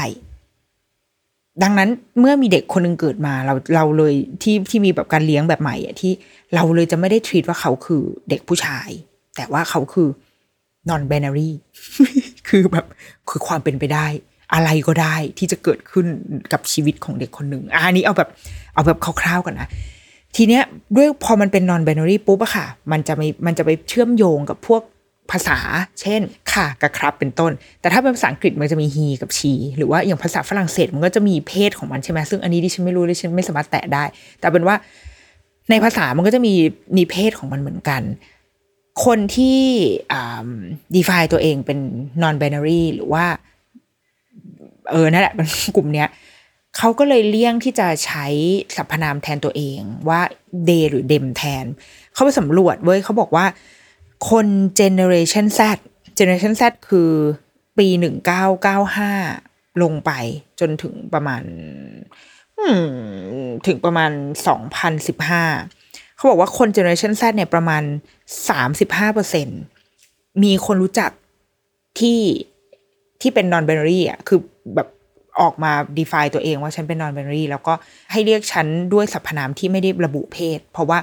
[1.62, 1.88] ดังนั้น
[2.20, 6.12] เมื่อมีเด็กคนนึงเกิดมาเราเราเลยที่ที่มีแบบการเลี้ยงแบบใหม่อะที่
[6.54, 8.88] เราเลยจะไม่ได้ทรีตว่าเขาคือเด็กผู้ชาย
[9.36, 10.08] แต่ว่าเขาคือ
[10.88, 11.50] non binary
[12.48, 12.86] คือแบบ
[13.28, 14.06] คือความเป็นไปได้
[14.54, 16.06] อะไรก็ได้ที่จะเกิดขึ้น
[16.52, 18.30] กับชีวิตของเด็กคนหนึ่งอันนี้เอาแบบ
[18.74, 19.68] เอาแบบคร่าวๆกันนะ
[20.36, 20.62] ทีเนี้ย
[20.96, 24.82] ด้วยพอมันเป็น non binary ปุ๊บอะค่ะ มันจะไม่มันจะไปเชื่อมโยงกับพวก
[25.30, 25.58] ภาษา
[26.00, 26.20] เช่น
[26.56, 34.04] ค่ะกับครับเป็นต้น แต่ถ้าเป็นภาษาอังกฤษมันจะมี he กับ she หรือว่าอย่างภาษาฝรั่งเศสมันก็จะมีเพศของมันใช่ไหมซึ่งอันนี้ดิฉันไม่รู้ดิฉันไม่สามารถแตะได้
[34.40, 34.76] แต่เป็นว่า
[35.70, 36.54] ในภาษามันก็จะมี
[36.96, 38.02] มีเพศของมันเหมือนกัน
[39.04, 39.60] คนที่
[40.12, 40.48] อ่า
[40.96, 41.78] define ตัวเองเป็น
[42.22, 43.24] non binary หรือว่า
[44.90, 45.46] เออนั่นแหละเป็น
[45.76, 46.08] กลุ่มเนี้ย
[46.76, 48.26] เขาก็เลยเลี่ยงที่จะใช้
[48.76, 50.20] สรรพนามแทนตัวเองว่า
[50.68, 51.64] they หรือ them แทน
[52.12, 53.46] เขาไปสำรวจเว้ยเขาบอกว่า
[54.30, 54.46] คน
[54.80, 55.60] Generation Z
[56.18, 57.10] Generation Z คือ
[57.78, 59.12] ปีหนึ่งเก้าเก้าห้า
[59.82, 60.10] ลงไป
[60.60, 61.42] จนถึงประมาณ
[63.66, 64.10] ถึงประมาณ
[64.46, 65.44] สองพันสิบห้า
[66.16, 67.82] เขาบอกว่าคน Generation Z เนี่ยประมาณ
[68.48, 69.48] สามสิบห้าเปอร์เซ็น
[70.42, 71.10] มีคนรู้จัก
[71.98, 72.20] ที่
[73.20, 74.40] ที่เป็น non binary อะคือ
[74.74, 74.88] แบบ
[75.40, 77.74] ออกมา define ตัวเองว่าฉันเป็น non binary แล้วก็
[78.12, 80.98] ให้เรียกฉันด้วยสรรพนามที่ไม่ได้ระบุเพศ เพราะว่า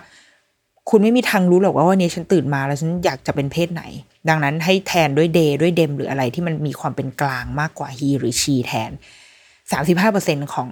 [0.89, 3.83] คุณไม่มีทางรู้หรอกว่าวันนี้ฉันตื่นมาแล้วฉันอยากจะเป็นเพศไหน
[4.29, 8.91] ดังนั้นให้แทนด้วยเดย์ด้วยเดมหรืออะไรที่มันมีความเป็นกลางมากกว่า he หรือ she แทน
[9.71, 10.69] 35%ของ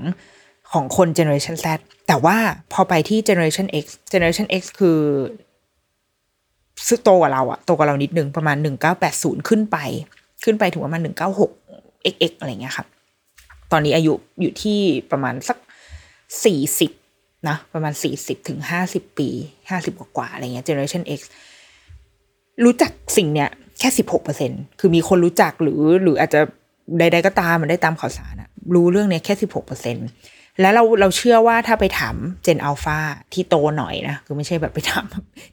[0.72, 1.66] ของคน generation Z
[2.08, 2.38] แต่ว่า
[2.74, 5.00] พอไปที่ generation X generation X คือ
[6.88, 8.58] ซึ่งโตกว่าเราอะโตกว่าเรานิดนึงประมาณ
[9.02, 9.78] 1980 ขึ้นไป
[10.44, 12.88] ขึ้นไปถึงประมาณ 196 XX อะไรเงี้ยครับ
[13.72, 14.80] ตอนนี้อายุอยู่ที่
[15.12, 15.58] ประมาณสัก
[16.34, 17.01] 40
[17.48, 19.30] นะประมาณสี่สิบถึงห้าสิบปี
[19.70, 21.22] ห้าสิบกว่าอะไรเงี้ย generation X
[22.64, 26.42] รู้จักสิ่งเนี้ยแค่สิบหกเปอร์เซ็นคือมีคนรู้จักหรือหรืออาจจะ
[27.00, 29.98] ใด ๆ ก็ตามมันได้ตามข่าวสารอะรู้เรื่องเนี้ยแค่สิบหกเปอร์เซ็น
[30.62, 32.98] แล้วเราเราเชื่อว่าถ้าไปถามเจนอัลฟา
[33.34, 35.06] ที่โตหน่อยนะ คือไม่ใช่แบบไปถาม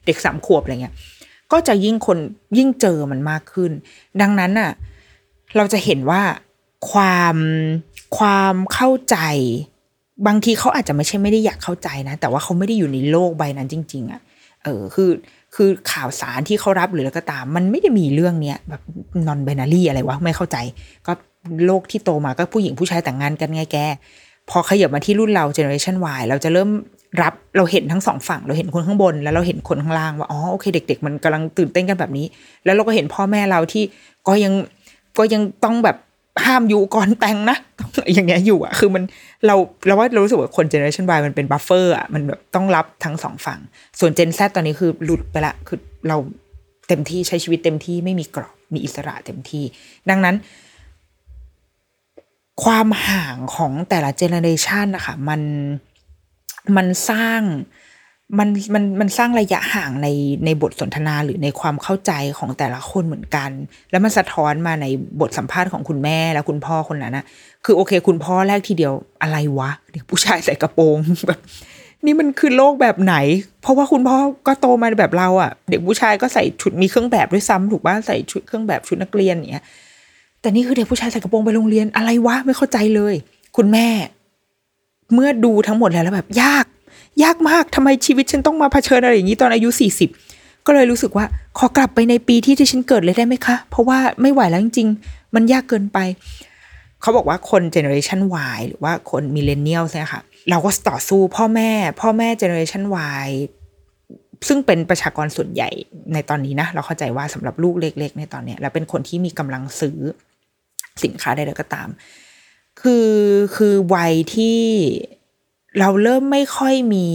[0.05, 0.93] เด็กสามขวบอะไรเงี้ย
[1.51, 2.17] ก็จะยิ่งคน
[2.57, 3.71] ยิ่งเจอมันมากขึ้น
[4.21, 4.71] ดังนั้นอะ
[5.57, 6.21] เราจะเห็นว่า
[6.91, 7.35] ความ
[8.17, 9.17] ความเข้าใจ
[10.27, 14.21] บางทีเขาอาจจะไม่ใช่ไม่ได้อยากเข้าใจนะ แต่ว่าเขาไม่ได้อยู่ในโลกใบนั้นจริง ๆอะ่ะ
[14.63, 15.09] เออคือ
[15.55, 18.81] คือข่าวสารที่เขารับหรืออะไรก็ตาม มันไม่ได้มีเรื่องเนี้ยแบบ
[19.27, 20.57] นอนเบนารี่อะไรวะ ไม่เข้าใจ
[21.07, 21.13] ก็
[21.65, 23.77] โลกที่โตมาก็ผู้หญิงผู้ชายแต่งงานกันไงแก
[24.49, 26.69] พอขยับมาที่รุ่นเราเจเนอเรชัน Y เราจะเริ่ม
[27.21, 32.25] รับเราเห็นทั้งสองฝั่ง เราเห็นคนข้างบน แล้วเราเห็นคนข้างล่างว่าอ๋อโอเค เด็ก ๆ มันกำลังตื่นเต้นกันแบบนี้
[32.65, 33.83] แล้วเราก็เห็นพ่อแม่เราที่
[34.27, 34.53] ก็ยัง
[35.17, 35.97] ก็ยังต้องแบบ
[36.45, 37.57] ห้ามอยู่ก่อนแต่งนะ
[38.13, 39.03] อย่างเงี้ยอยู่อะคือมัน
[39.45, 39.55] เรา
[39.87, 43.59] เราว่าเรารู้สึกว่าคนเจเนอเรชัน Y มันเป็น buffer อะมันแบบต้องรับทั้งสองฝั่ง
[43.99, 46.17] ส่วนเจน Z ตอนนี้คือหลุดไปละคือเรา
[46.87, 49.63] เต็มที่ใช้ชีวิตเต็มที่ไม่มีกรอบมีอิสระเต็มที่
[50.09, 50.35] ดังนั้น
[52.63, 55.41] ความห่างของแต่ละเจเนอเรชันนะคะมัน
[56.75, 57.41] มันสร้าง
[58.37, 60.07] มันมันมันสร้างระยะห่างใน
[60.45, 63.49] ในบทสนทนาหรือในความเข้าใจของแต่ละคนเหมือนกัน
[63.91, 64.85] แล้วมันสะท้อนมาใน
[65.21, 67.25] บทสัมภาษณ์ของคุณแม่และคุณพ่อคนนั้นนะ
[67.65, 71.39] คือโอเค คุณพ่อแรกทีเดียวอะไรวะเด็กผู้ชายใส่กระโปรงแบบ
[72.05, 73.15] นี่มันคือโลกแบบไหน
[73.61, 74.17] เพราะว่าคุณพ่อ
[74.47, 79.63] ก็โตมาแบบเราอะเด็กผู้ชายก็ใส่ชุดมีเครื่องแบบด้วยซ้ำถูกป่ะใส่ชุดเครื่องแบบชุดนักเรียนอย่างเงี้ย
[80.41, 83.15] แต่นี่คือเด็กผู้ชายใส่กระโปรงไปโรงเรียนอะไรวะไม่เข้าใจเลย
[83.57, 83.87] คุณแม่
[85.13, 86.65] เมื่อดูทั้งหมดแล้วแล้วแบบยาก
[87.23, 90.09] ยากมากทำไมชีวิตฉันต้องมาเผชิญอะไรอย่างนี้ตอนอายุสี่สิบ
[90.65, 91.25] ก็เลยรู้สึกว่า
[91.57, 95.97] ขอกลับไปในปีที่ที่ฉันเกิดเลยได้ไหมคะ เพราะว่าไม่ไหวแล้วจริง ๆ มันยากเกินไป
[97.01, 98.19] เขาบอกว่าคนเจเนอเรชัน
[98.55, 102.83] Y หรือว่าคน millennial เนี่ยค่ะ เราก็ต่อสู้พ่อแม่ พ่อแม่ generation
[103.25, 103.29] Y
[104.47, 105.69] ซึ่งเป็นประชากรส่วนใหญ่
[106.13, 109.97] ในตอนนี้นะ เราเข้าใจว่าสำหรับลูกเล็ก ๆ ในตอนเนี้ยแล้วเป็นคนที่มีกำลังซื้อ
[111.03, 111.87] สินค้าใดๆก็ตาม
[112.81, 113.09] คือ
[113.55, 114.59] คือวัยที่
[115.79, 117.07] เราเริ่มไม่ค่อยมี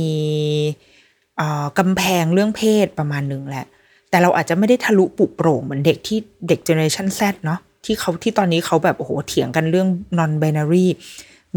[1.78, 3.66] กำแพงเรื่องเพศประมาณหนึ่งแหละ
[4.10, 9.88] แต่เราอาจจะไม่ได้ทะลุปุโปร่งเหมือนเด็กที่เด็กเจเนอเรชันแซเนาะที่เขาที่ตอนนี้เขาแบบโอ้โหเถียงกันเรื่อง
[10.18, 10.86] non binary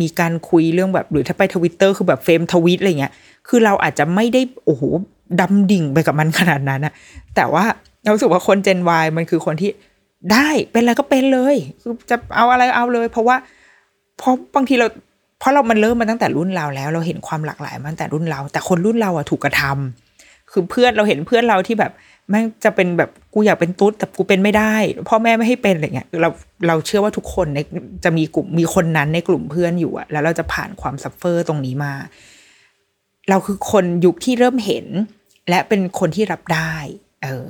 [0.01, 3.13] มีการคุยเรื่องแบบหรือถ้าไปทวิตเตอร์คือแบบเฟรมทวิตอะไรเงี้ย
[3.47, 4.83] คือเราอาจจะไม่ได้โอ้โห
[5.41, 6.93] ดำดิ่งไปกับมันขนาดนั้นอะ
[7.35, 7.63] แต่ว่า
[8.01, 9.69] เราสึกว่าคนเจน Y มันคือคนที่
[10.31, 13.35] ได้เป็นอะไรก็เป็นเลย คือจะเอาอะไรเอาเลย เพราะว่า
[14.17, 14.87] เพราะบางทีเรา
[15.39, 21.91] เพราะเรามันเริ่มมาตั้งแต่รุ่นเราแล้ว เราเห็นความหลากหลายมาตั้งแต่รุ่นเรา แต่คนรุ่นเราอะถูกกระทำคือเพื่อนเราเห็นเพื่อนเราที่แบบ
[22.29, 24.75] แม่งจะเป็นแบบกูอยากเป็นตุ๊ดแต่กูเป็นไม่ได้
[25.09, 26.29] พ่อแม่ไม่ให้เป็นอะไรเงี้ยเรา
[26.67, 27.59] เราเชื่อว่าทุกคนใน
[28.03, 31.93] จะมีกลุ่มมีคนนั้นในกลุ่มเพื่อนอยู่อะแล้วเราจะผ่านความ suffer ตรงนี้มา
[33.29, 34.85] เราคือคนยุคที่เริ่มเห็น
[35.49, 36.73] และเป็นคนที่รับได้
[37.23, 37.47] เออ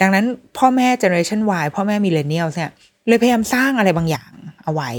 [0.00, 0.24] ดังนั้น
[0.58, 2.70] พ่อแม่ generation Y พ่อแม่ millennial เนี่ย
[3.08, 4.32] เลยพยายามสร้างอะไรบางอย่าง
[4.64, 4.90] เอาไว้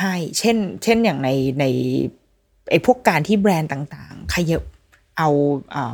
[0.00, 1.28] ให้ เช่น เช่นอย่างใน
[1.60, 1.64] ใน
[2.70, 4.62] ไอ้พวกการที่แบรนด์ต่างๆขยับ
[5.18, 5.30] เอา
[5.72, 5.86] เอา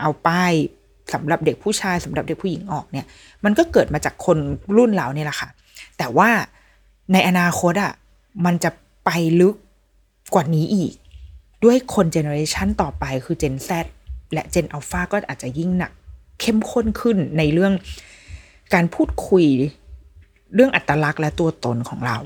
[0.00, 0.52] เอาป้าย
[1.14, 3.06] สำหรับเด็กผู้ชายสำหรับเด็กผู้หญิงออกเนี่ย
[3.44, 4.38] มันก็เกิดมาจากคน
[4.76, 5.48] รุ่นเราเนี่ยแหละค่ะ
[5.98, 6.30] แต่ว่า
[7.12, 7.92] ในอนาคตอะ
[8.44, 8.70] มันจะ
[9.04, 9.10] ไป
[9.40, 9.54] ลึก
[10.34, 10.92] กว่านี้อีก
[11.64, 13.70] ด้วยคน generation ต่อไปคือ Gen Z
[14.32, 15.92] และ Gen Alpha ก็อาจจะยิ่งหนัก
[16.40, 17.72] เข้มข้นขึ้นในเรื่อง
[18.74, 19.44] การพูดคุย
[20.54, 22.18] เรื่องอัตลักษณ์และตัวตนของเรา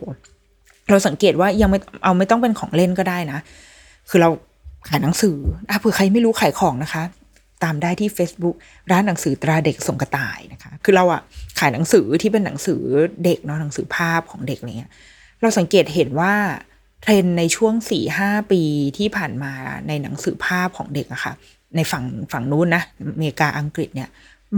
[0.91, 3.38] เราสังเกตว่ายังไม่เอาไม่ต้องเป็นของเล่นก็ได้นะ
[4.11, 4.30] คือเรา
[4.88, 5.36] ขายหนังสือ
[5.68, 7.03] อะเผื่อใครไม่รู้ขายของนะคะ
[7.62, 8.57] ตามได้ที่ Facebook
[8.91, 11.20] ร้านหนังสือตราเด็กส่งกระต่ายนะคะ คือเราอะ
[11.59, 12.80] ขายหนังสือที่เป็นหนังสือ
[13.24, 14.93] เด็กเนาะหนังสือภาพของเด็กอะไรเงี้ย
[15.41, 16.34] เราสังเกตเห็นว่า
[17.03, 18.62] เทรนในช่วงสี่ห้าปี
[18.99, 19.53] ที่ผ่านมา
[19.88, 21.32] ในหนังสือภาพของเด็กอะค่ะ
[21.76, 22.82] ในฝั่งฝั่งนู้นนะ
[23.14, 24.09] อเมริกาอังกฤษเนี่ย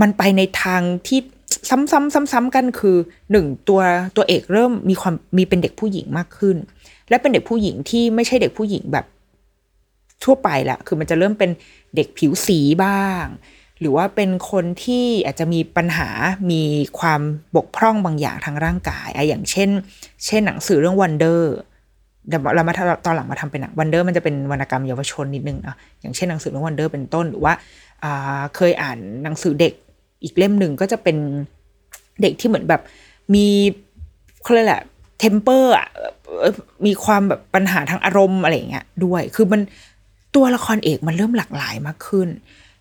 [0.01, 1.21] มันไปในทางที่
[1.69, 2.97] ซ้ำๆซ้ำๆกันคือ
[3.33, 3.81] หนึ่งตัว
[4.17, 6.57] ตัวเอกเริ่มมีความมีเป็นเด็กผู้หญิงมากขึ้น
[7.09, 9.07] และเป็นเด็กผู้หญิงที่ไม่ใช่เด็กผู้หญิงแบบ
[10.25, 11.51] ทั่วไปแหละคือมันจะเริ่มเป็น
[11.97, 13.25] เด็กผิวสีบ้าง
[13.81, 16.09] หรือว่าเป็นคนที่อาจจะมีปัญหา
[16.51, 16.63] มี
[16.99, 17.21] ความ
[17.57, 19.71] บกพร่องบางอย่างทางร่างกายอะอย่างเช่น
[20.27, 21.41] เช่นหนังสือเรื่อง Wonder
[22.29, 22.75] เดี๋ยวเรามา
[23.07, 27.55] ตอนหลังมาทำเป็นหนัง Wonder มันจะเป็นวรรณกรรมเยาวชนนิดนึงนะอย่างเช่นหนังสือเรื่อง Wonder เป็นต้นหรือว่า
[28.57, 29.75] เคยอ่านหนังสือเด็ก
[30.23, 31.17] อีกเล่มหนึ่งก็จะเป็น
[32.23, 32.83] เด็กที่เหมือนแบบ
[33.35, 33.47] มี
[34.43, 34.83] เขาเรียกแหละ
[35.19, 35.89] เทมเปอร์อะ
[36.87, 39.61] มีความแบบปัญหาทางอารมณ์อะไรอย่างเงี้ยด้วย คือมัน
[40.35, 42.29] ตัวละครเอกมันเริ่มหลากหลายมากขึ้น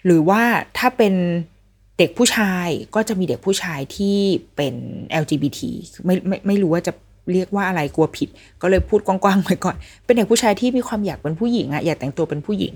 [0.05, 0.41] หรือว่า
[0.77, 1.13] ถ้าเป็น
[1.97, 4.17] เด็กผู้ชายก็จะมีเด็กผู้ชายที่
[4.55, 4.75] เป็น
[5.21, 5.59] LGBT
[6.05, 6.93] ไม่ไม่ไม่รู้ว่าจะ
[7.33, 8.29] เรียกว่าอะไรกลัวผิด
[8.61, 9.75] ก็เลยพูดกว้างๆไปก่อน
[10.05, 12.73] เป็นเด็กผู้ชายที่มีความอยากเป็นผู้หญิงอะอยากแต่งตัวเป็นผู้หญิง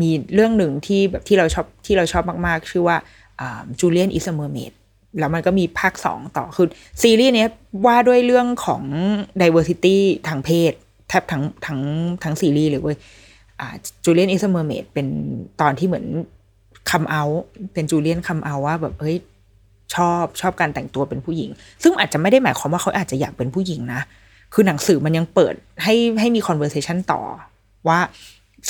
[0.00, 2.96] มีเรื่องหนึ่งที่แบบที่เราชอบที่เราชอบมากๆ ชื่อว่า
[3.80, 4.72] จูเลียนอิสเมอร์เมด
[5.18, 6.66] แล้วมันก็มีภาคสองต่อ คือ
[7.02, 7.46] ซีรีส์นี้
[7.86, 8.82] ว่าด้วยเรื่องของ
[9.40, 9.96] diversity
[10.28, 10.72] ทางเพศ
[11.08, 11.80] แทบทั้งทั้ง
[12.24, 12.96] ทั้งซีรีส์เลยเว้ย
[14.04, 15.06] Julian Is a Mermaid เป็น
[15.60, 16.06] ตอนที่เหมือน
[16.90, 17.22] come out
[17.72, 19.16] เป็นจูเลียน come out ว่าแบบเฮ้ย
[19.94, 21.50] ชอบชอบการแต่งตัวเป็นผู้หญิง
[21.82, 24.00] ซึ่งอาจจะไม่ได้หมายความว่าเขาอาจจะอยากเป็นผู้หญิงนะ
[24.54, 27.20] คือหนังสือมันยังเปิดให้ให้มี conversation ต่อ
[27.88, 27.98] ว่า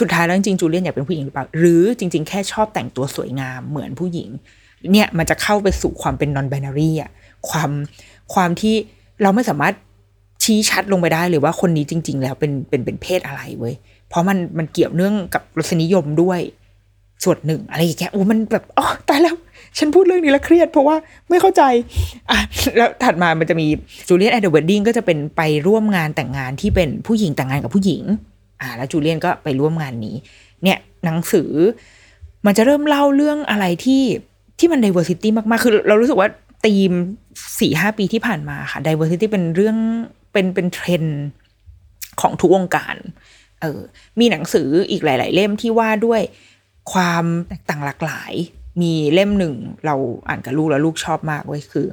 [0.01, 4.29] สุดท้ายแล้วจริงๆจูเลียนอยากเป็นผู้หญิงหรือเปล่า หรือจริง ๆ แค่ชอบแต่งตัวสวยงามเหมือนผู้หญิง
[4.93, 7.11] เนี่ยมันจะเข้าไปสู่ความเป็น non binary อะ
[7.49, 7.71] ความ
[8.35, 8.75] ความที่
[9.23, 9.75] เราไม่สามารถ
[10.45, 13.75] ชี้ชัดลงไปได้เลยว่าคนนี้จริง ๆ แล้วเป็นเป็นเป็นเพศอะไรเว้ย
[14.09, 16.41] เพราะมันมันเกี่ยวเนื่องกับรสนิยมด้วย
[17.25, 19.37] ส่วนหนึ่งอะไรอย่างเงี้ยโอ้มันแบบอ๋อตายแล้ว
[19.79, 20.97] ฉันพูดเรื่องนี้แล้วเครียดเพราะว่า
[21.29, 21.63] ไม่เข้าใจ
[22.31, 22.39] อะ
[22.77, 23.67] แล้วถัดมามันจะมี
[24.09, 28.03] Julian at the Wedding ก็จะเป็นไปร่วมงานแต่งงานที่เป็นผู้หญิงแต่งงานกับผู้หญิง
[28.61, 30.17] อ่า แล้วจูเลียนก็ไปร่วมงานนี้
[30.63, 31.51] เนี่ยหนังสือ
[32.47, 34.03] มันจะเริ่มเล่าเรื่องอะไรที่
[34.59, 36.29] ที่มัน diversity มากๆ คือเรารู้สึกว่า
[36.67, 36.93] ธีม
[37.61, 39.77] สี่ห้าปีที่ผ่านมาค่ะ diversity เป็นเรื่อง
[40.33, 41.19] เป็นเป็นเทรนด์
[42.21, 42.97] ของทุกวงการ
[43.61, 43.81] เออ
[44.21, 46.21] มีหนังสืออีกหลาย ๆ เล่มที่ว่าด้วย
[46.93, 48.33] ความแตกต่างหลากหลาย
[48.83, 49.55] มีเล่มหนึ่ง
[49.87, 49.95] เรา
[50.29, 51.87] อ่านกับลูกแล้วลูกชอบมากเว้ยคือ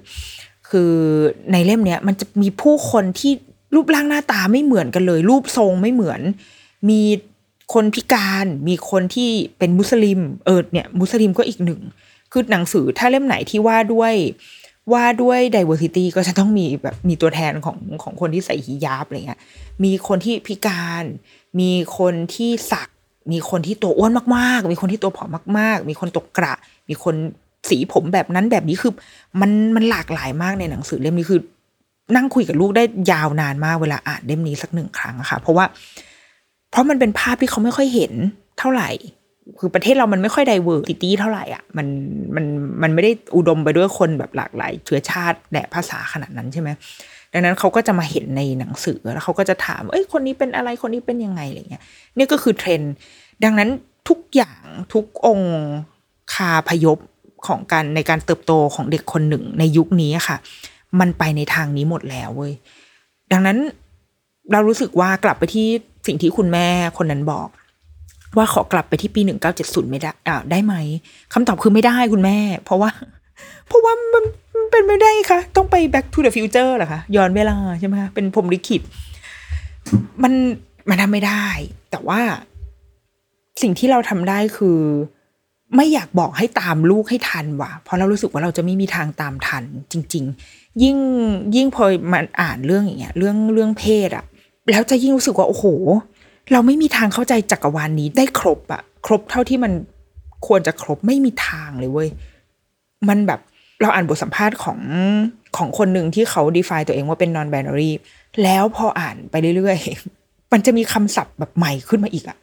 [0.69, 0.93] คือ
[1.51, 3.33] ในเล่มเนี้ยมันจะมีผู้คนที่
[3.75, 6.21] รูปร่างหน้าตาไม่เหมือนกันเลย รูปทรงไม่เหมือน
[6.89, 7.01] มี
[7.73, 11.81] คนพิการ มีคนที่เป็นมุสลิม เออเนี่ย มุสลิมก็อีกหนึ่ง
[12.35, 14.13] คือหนังสือถ้าเล่มไหนที่ว่าด้วย
[14.93, 19.39] ว่าด้วย diversity ก็จะต้องมีแบบมีตัวแทนของของคนที่ใส่ฮิญาบอะไรเงี้ย
[19.83, 21.03] มีคนที่พิการ
[21.59, 22.89] มีคนที่สัก
[23.31, 26.53] มีคนที่ตัวอ้วนมากๆ มีคนที่ตัวผอมมาก ๆ มีคนตกกระ
[26.89, 27.15] มีคน
[27.69, 28.91] สีผมแบบนั้นแบบนี้คือ
[29.41, 31.41] มันมันหลากหลายมากในหนังสือเล่มนี้คือ
[32.15, 35.65] นั่งคุยกับลูกได้ยาวนานมากเวลาอ่านเล่มนี้สักหนึ่งครั้งอะค่ะ เพราะว่า
[36.71, 38.13] เพราะมันเป็นภาพที่เขาไม่ค่อยเห็น
[38.59, 38.89] เท่าไหร่
[39.59, 41.87] คือประเทศเรามันไม่ค่อย diversity เท่าไหร่อะมัน
[42.35, 42.45] มัน
[42.81, 46.69] มันไม่ได้อุดมไปด้วยคนแบบหลากหลายเชื้อชาติและภาษาขนาดนั้นใช่ไหม
[47.33, 51.83] ดังนั้นเขาก็จะมาเห็นในหนังสือแล้วเขาก็จะถามเอ้ยคนนี้เป็นอะไรคนนี้เป็นยังไงอะไรเงี้ย
[52.17, 52.93] นี่ก็คือเทรนด์
[53.43, 53.69] ดังนั้น
[54.09, 55.55] ทุกอย่างทุกองค์
[56.33, 56.97] คาพยพ
[57.47, 60.37] ของการในการเติบโตของเด็กคนหนึ่งในยุคนี้ค่ะ
[60.99, 62.53] มันไปในทางนี้หมดแล้วเว้ย
[63.31, 63.57] ดังนั้น
[64.51, 65.67] เรารู้สึกว่ากลับไปที่
[66.07, 66.67] สิ่งที่คุณแม่
[66.97, 67.47] คนนั้นบอก
[68.37, 70.75] ว่าขอกลับไปที่ปีหนึ่งเก้าเจ็ดศูนย์ไม่ได้อ่าได้ไหม
[71.33, 72.89] คำตอบคือไม่ได้คุณแม่ เพราะว่า
[73.67, 74.23] เพราะว่ามัน
[74.71, 78.81] เป็นไม่ได้ค่ะ ต้องไป back to the future เหรอคะย้อนเวลาใช่ไหมคะเป็นพรมลิขิต
[80.23, 80.33] มัน
[80.89, 81.45] มันทำไม่ได้
[81.91, 82.19] แต่ว่า
[83.61, 84.79] สิ่งที่เราทำได้คือ
[85.75, 90.23] ไม่อยากบอกให้ตามลูกให้ทันว่ะ เพราะเรารู้สึกว่าเราจะไม่มีทางตามทัน จริง
[90.53, 90.97] ๆ ยิ่ง
[91.55, 94.25] ยิ่งพอมันอ่านเรื่องอย่างเงี้ย เรื่องเรื่องเพศอะ
[94.71, 95.65] แล้วจะยิ่งรู้สึกว่าโอ้โห
[96.51, 99.71] เราไม่มีทางเข้าใจจักรวาลนี้ได้ครบอะครบเท่าที่มัน
[100.47, 102.09] ควรจะครบไม่มีทางเลยเว้ย
[103.09, 103.39] มันแบบ
[103.81, 104.79] เราอ่านบทสัมภาษณ์ของ
[105.57, 107.91] ของคนหนึ่งที่เขา define ตัวเองว่าเป็น non binary
[108.43, 112.37] แล้วพออ่านไปเรื่อยๆ มันจะมีคำศัพท์แบบใหม่ขึ้นมาอีกอะ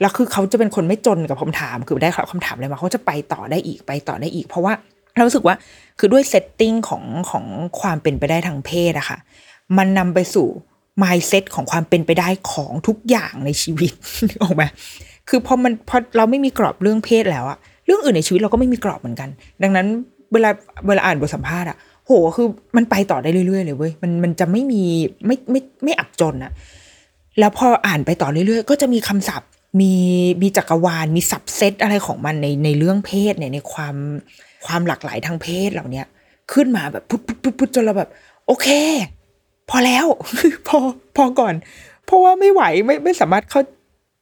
[0.00, 4.72] แล้วคือเขาจะเป็นคนไม่จนกับคำถาม คือได้คำถามอะไรมาเขาจะไปต่อได้อีกไปต่อได้อีก เพราะว่า
[5.14, 5.56] เราสึกว่า
[5.98, 7.44] คือด้วยเซตติ้งของของ
[7.80, 9.18] ความเป็นไปได้ทางเพศอะค่ะ
[9.78, 10.48] มันนำไปสู่
[11.02, 13.92] mindset ของความเป็นไปได้ของทุกอย่างในชีวิต
[14.42, 14.62] ออกไหม
[15.28, 19.28] คือพอมันพอเราไม่มีกรอบเรื่องเพศแล้วอะเรื่องอื่นในชีวิตเราก็ไม่มีกรอบเหมือนกัน
[19.62, 19.86] ดังนั้น
[20.32, 20.50] เวลา
[20.86, 21.76] เวลาอ่านบทสัมภาษณ์อะ
[22.06, 24.82] โหคือมันไปต่อได้เรื่อยๆเลยเว้ยมันมันจะไม่มี
[25.26, 26.52] ไม่ไม่ไม่อับจนอะ
[27.38, 29.48] แล้วพออ่านไปต่อเรื่อยๆ ก็จะมีคำศัพท์
[29.80, 29.92] มี
[30.42, 33.96] มีจักรวาล มีสับเซตอะไรของมันในในเรื่องเพศเนี่ยในความ
[34.66, 36.06] ความหลากหลายทางเพศเหล่าเนี้ย
[36.52, 38.10] ขึ้นมาแบบพุทพุทพุทพุทจนเราแบบ
[38.46, 38.68] โอเค
[39.70, 40.06] พอแล้ว
[40.68, 40.78] พอ
[41.16, 41.54] พอก่อน
[42.06, 43.60] เพราะว่าไม่ไหวไม่ไม่สามารถเข้า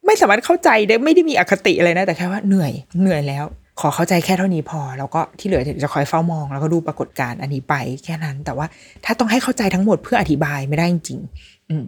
[0.05, 2.71] ไม่สามารถเข้าใจได้ไม่ได้มีอคติอะไรนะแต่แค่ว่าเหนื่อย
[3.01, 3.45] เหนื่อยแล้ว
[3.79, 8.65] ขอเข้าใจแค่เท่านี้พอ แล้วก็ที่เหลือจะคอยเฝ้ามอง แล้วก็ดูปรากฏการณ์อันนี้ไปแค่นั้น แต่ว่า
[9.05, 11.83] ถ้าต้องให้เข้าใจทั้งหมดเพื่ออธิบายไม่ได้จริงๆอืม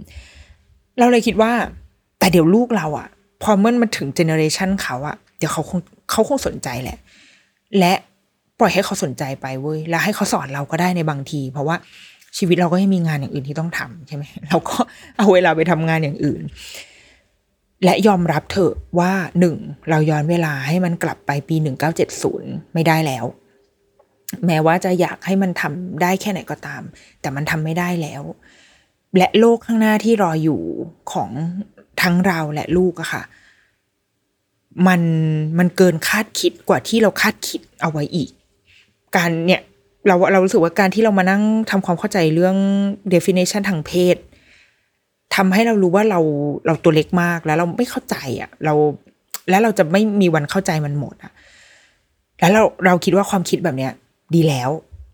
[1.00, 1.52] เราเลยคิดว่า
[2.20, 3.08] แต่เดี๋ยวลูกเราอะ
[3.44, 5.80] พอเมื่อมันถึงเจเนอเรชันเขาอะเดี๋ยวเขาคง
[6.12, 6.98] เขาคงสนใจแหละ
[7.80, 7.94] และ
[8.60, 11.76] ปล่อยให้เขาสนใจไปเว้ยแล้วให้เขาสอนเราก็ได้ในบางที เพราะว่า
[12.38, 14.78] ชีวิตเราก็ยังมีงานอย่างอื่นที่ต้องทำใช่ไหมเราก็
[15.18, 16.42] เอาเวลาไปทำงานอย่างอื่น
[17.84, 19.56] และยอมรับเถอะว่าหนึ่ง
[19.90, 23.26] เราย้อนเวลาให้มันกลับไปปีหนึ่งเก้าเจ็ดศูนย์ไม่ได้แล้ว
[24.46, 26.82] แม้ว่าจะอยากให้มันทำได้แค่ไหนก็ตาม
[27.22, 28.24] แต่มันทำไม่ได้แล้ว
[29.18, 30.62] และโลกข้างหน้าที่รออยู่
[31.12, 31.30] ของ
[32.02, 33.24] ทั้งเราและลูกอะค่ะ
[34.88, 35.02] มัน
[35.60, 38.30] มันเกินคาดคิดกว่าที่เราคาดคิดเอาไว้อีก
[39.16, 39.62] การเนี่ย
[40.08, 42.56] เราเรารู้สึกว่าการที่เรามานั่งทำความเข้าใจเรื่อง
[43.14, 44.18] definition ทางเพศ
[45.36, 46.20] ทำให้เรารู้ว่าเรา
[46.66, 48.74] เราตัวเล็กมากแล้วเราไม่เข้าใจอะเรา
[49.50, 51.32] แล้วเราจะไม่มีวันเข้าใจมันหมดอะ
[52.40, 53.92] แล้วเราเราคิดว่าความคิดแบบเนี้ย
[54.36, 54.70] ดีแล้ว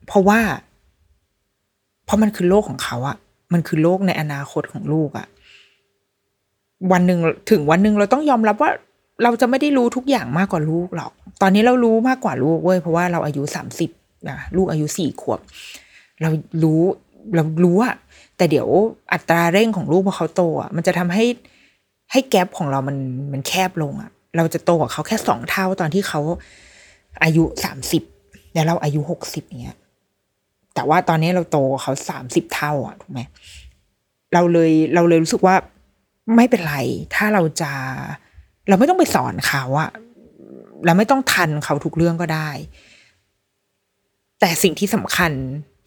[0.08, 0.40] เพราะว่า
[2.06, 3.18] เพราะมันคือโลกของเขาอะ
[3.54, 5.28] มันคือโลกในอนาคตของลูกอะ
[6.92, 7.20] วันหนึ่ง
[7.50, 8.72] ถึงวันหนึ่งเราต้องยอมรับว่า
[9.24, 13.90] เราจะไม่ได้รู้ทุกอย่างมากกว่าลูกหรอก ตอนนี้เรารู้มากกว่าลูกเว้ยเพราะว่าเราอายุสามสิบ
[14.30, 15.40] นะลูกอายุสี่ขวบ
[16.22, 16.30] เรา
[16.64, 16.82] รู้
[17.36, 17.96] เรารู้อะ
[18.38, 18.68] แต่เดี๋ยว
[19.14, 21.26] อัตราเร่งของลูกพอเขาโตอะมันจะทำให้
[22.12, 22.98] ให้แกลบของเรามัน
[23.34, 26.22] มันแคบลงอะเราจะโตกว่าเขาแค่สองเท่าตอนที่เขา
[27.24, 28.04] อายุสามสิบ
[28.54, 29.78] แล้วเราอายุหกสิบเนี้ย
[30.76, 33.20] แต่ว่าตอนนี้เราโตกว่าเขาสามสิบเท่าอะถูกไหม
[34.34, 35.56] เราเลยเราเลยรู้สึกว่า
[36.36, 36.76] ไม่เป็นไร
[37.16, 37.72] ถ้าเราจะ
[38.68, 39.90] เราไม่ต้องไปสอนเขาอะ
[40.86, 42.50] เราไม่ต้องทันเขาทุกเรื่องก็ได้
[44.46, 45.32] แต่สิ่งที่สำคัญ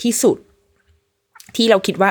[0.03, 0.37] ที่สุด
[1.57, 2.11] ที่เราคิดว่า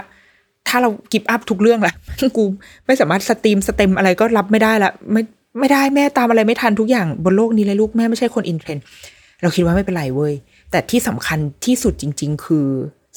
[0.67, 1.93] ถ้าเรา give up ทุกเรื่องละ
[2.37, 2.43] กู
[2.85, 5.21] ไม่สามารถ STEAM STEM อะไรก็รับไม่ได้ละไม่
[5.59, 8.83] ไม่ได้แม่ตามอะไรไม่ทันทุกอย่างบนโลกนี้เลยลูกแม่ไม่ใช่คน in trend
[9.41, 10.33] เราคิดว่าไม่เป็นไรเว้ย
[10.71, 12.67] แต่ที่สำคัญที่สุดจริง ๆ คือ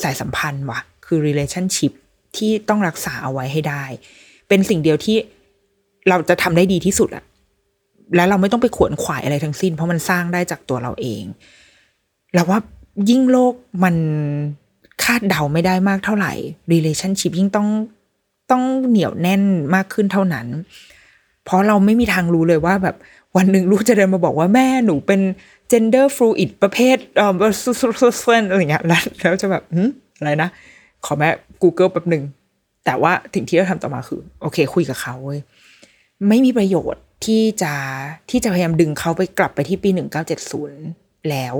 [0.02, 1.92] สายสัมพันธ์ว่ะ คือ relationship
[2.36, 3.84] ที่ต้องรักษาเอาไว้ให้ได้
[4.48, 5.16] เป็นสิ่งเดียวที่
[6.08, 7.24] เราจะทำได้ดีที่สุดอะ
[8.16, 11.24] แล้วเราไม่ต้องไปขวนขวายอะไรทั้งสิ้น เพราะมันสร้างได้จากตัวเราเอง
[12.34, 12.60] เราว่า
[13.10, 13.96] ยิ่งโลกมัน
[15.02, 16.32] คาดเดาไม่ได้มากเท่าไหร่
[16.72, 17.68] relationship ยิ่งต้อง
[18.50, 19.42] ต้องเหนียวแน่น
[19.74, 20.46] มากขึ้นเท่านั้น
[21.44, 22.96] เพราะเราไม่มีทางรู้เลยว่าแบบ
[23.36, 25.20] วันหนึ่งลูกจะเดินมาบอกว่าแม่หนูเป็น
[25.70, 27.32] gender fluid ประเภทเอ่อ
[28.50, 30.48] อะไรเงี้ยแล้วแล้วจะแบบหืมอะไรนะ
[31.04, 31.28] ขอแม่
[31.62, 32.22] Google แป๊บหนึ่ง
[32.84, 35.40] แต่ว่าสิ่งที่เราทำต่อมาคือ โอเค คุยกับเขาเว้ย
[36.28, 37.72] ไม่มีประโยชน์ที่จะ
[38.30, 40.80] ที่จะพยายามดึงเขาไปกลับไปที่ปีหนึ่งเก้าเจ็ดศูนย์
[41.30, 41.54] แล้ว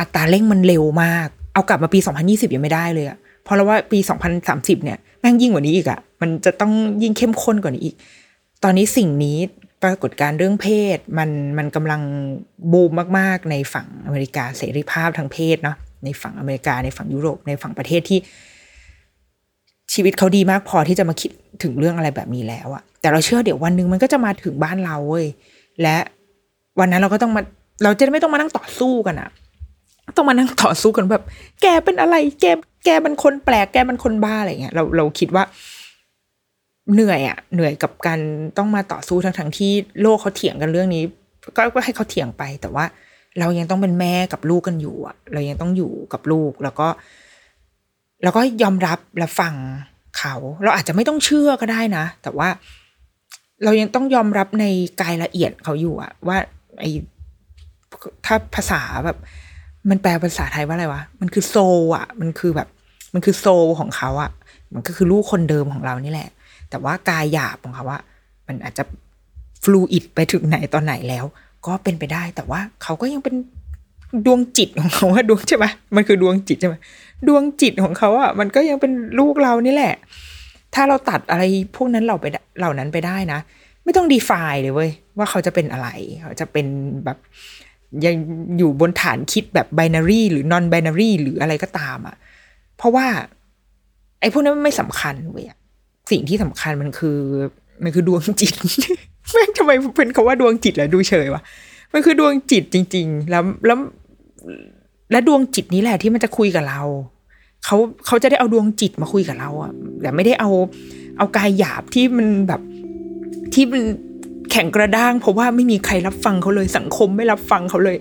[0.00, 6.72] อัตราเร่งมันเร็วมาก เอากลับมาปีสองพันยี่สิบยังไม่ได้เลยอะเพราะเราว่าปีสองพันสามสิบเนี่ยแม่งยิ่งกว่านี้อีกอะมันจะต้อง
[7.02, 7.96] ยิ่งเข้มข้นกว่านี้อีก
[8.64, 9.38] ตอนนี้สิ่งนี้
[9.82, 12.00] ปรากฏการณ์เรื่องเพศมันมันกำลัง
[12.72, 18.18] บูมมากๆ ในฝั่งอเมริกาเสรีภาพทางเพศเนาะในฝั่งอเมริกาในฝั่งยุโรปในฝั่งประเทศที่
[19.92, 21.30] ชีวิตเขาดีมากพอที่จะมาคิด
[21.62, 25.26] ถึงเรื่องอะไรแบบนี้แล้วอะแต่เราเชื่อเดี๋ยววันหนึ่งมันก็จะมาถึงบ้านเราเว้ย
[25.82, 25.96] และ
[26.80, 27.42] วันนั้นเราก็ต้องมา
[27.82, 29.30] เราจะไม่ต้องมานั่งต่อสู้กันอะ
[30.16, 31.24] ต้องมานั่งต่อสู้กันแบบ
[31.62, 32.46] แกเป็นอะไร แก
[32.84, 35.44] แกมันคนแปลก แกมันคนบ้าอะไรเงี้ยเราเราคิดว่า
[36.92, 38.20] เหนื่อยอะเหนื่อยกับการ
[38.58, 41.02] ต้องมาต่อสู้ทั้งทั้งที่โลกเขาเถียงกันเรื่องนี้
[41.56, 42.84] ก็ก็ให้เขาเถียงไป แต่ว่า
[43.40, 46.88] เรายังต้องเป็นแม่กับลูกกันอยู่อะเรายังต้องอยู่กับลูกแล้วก็
[48.22, 49.54] แล้วก็ยอมรับและฟัง
[50.18, 52.48] เขา เราอาจจะไม่ต้องเชื่อก็ได้นะ แต่ว่า
[53.64, 54.64] เรายังต้องยอมรับใน
[55.00, 56.36] กายละเอียดเขาอยู่อะว่า
[56.80, 56.84] ไอ
[58.26, 59.18] ถ้าภาษาแบบ
[59.90, 61.56] มันแปลภาษาไทยว่าอะไรวะ มันคือโซ
[61.96, 62.68] อะมันคือแบบ
[63.14, 63.46] มันคือโซ
[63.78, 64.30] ของเขาอะ
[64.74, 66.28] มันก็คือลูกคนเดิมของเรานี่แหละ
[66.70, 68.00] แต่ว่ากายหยาบของเขาว่า
[68.48, 68.84] มันอาจจะ
[69.62, 71.24] ฟลูอิดไปถึงไหนตอนไหนแล้ว
[71.66, 73.34] ก็เป็นไปได้ แต่ว่าเขาก็ยังเป็น
[74.26, 75.66] ดวงจิตของเขาว่าดวงใช่ไหม
[75.96, 76.76] มันคือดวงจิตใช่ไหม
[77.28, 79.94] ดวงจิตของเขาอะมันก็ยังเป็นลูกเรานี่แหละ
[80.74, 81.42] ถ้าเราตัดอะไร
[81.76, 82.26] พวกนั้นเราไป
[82.58, 83.38] เหล่านั้นไปได้นะ
[83.84, 85.88] ไม่ต้องดีฟายเลยเว้ยว่าเขาจะเป็นอะไร
[86.22, 86.66] เขาจะเป็น
[87.04, 87.18] แบบ
[88.04, 88.14] ยัง
[88.58, 92.16] อยู่บนฐานคิดแบบไบนารีหรือนอนไบนารีหรืออะไรก็ตามอะ่ะ
[92.76, 93.06] เพราะว่า
[94.20, 95.46] ไอ้พวกนั้นไม่สำคัญเว้ย
[96.10, 97.18] สิ่งที่สำคัญมันคือ
[97.82, 98.54] มันคือดวงจิต
[99.32, 101.42] แม่งทำไมเป็นคาว่าดวงจิตแหละดูเฉยวะ
[101.92, 103.78] มันคือดวงจิตจริง ๆ แล้วแล้ว
[105.10, 106.82] และดวงจิตนี้แหละที่มันจะคุยกับเรา
[107.64, 107.76] เขา
[108.06, 109.72] เขาจะได้เอาดวงจิตมาคุยกับเราอะ
[110.02, 110.50] แต่ไม่ได้เอา
[111.18, 112.60] เอากายหยาบที่มันแบบ
[113.54, 113.82] ที่มัน
[114.50, 117.96] แข็งกระด้าง เพราะว่าไม่มีใครรับฟังเขาเลยสังคมไม่รับฟังเขาเลย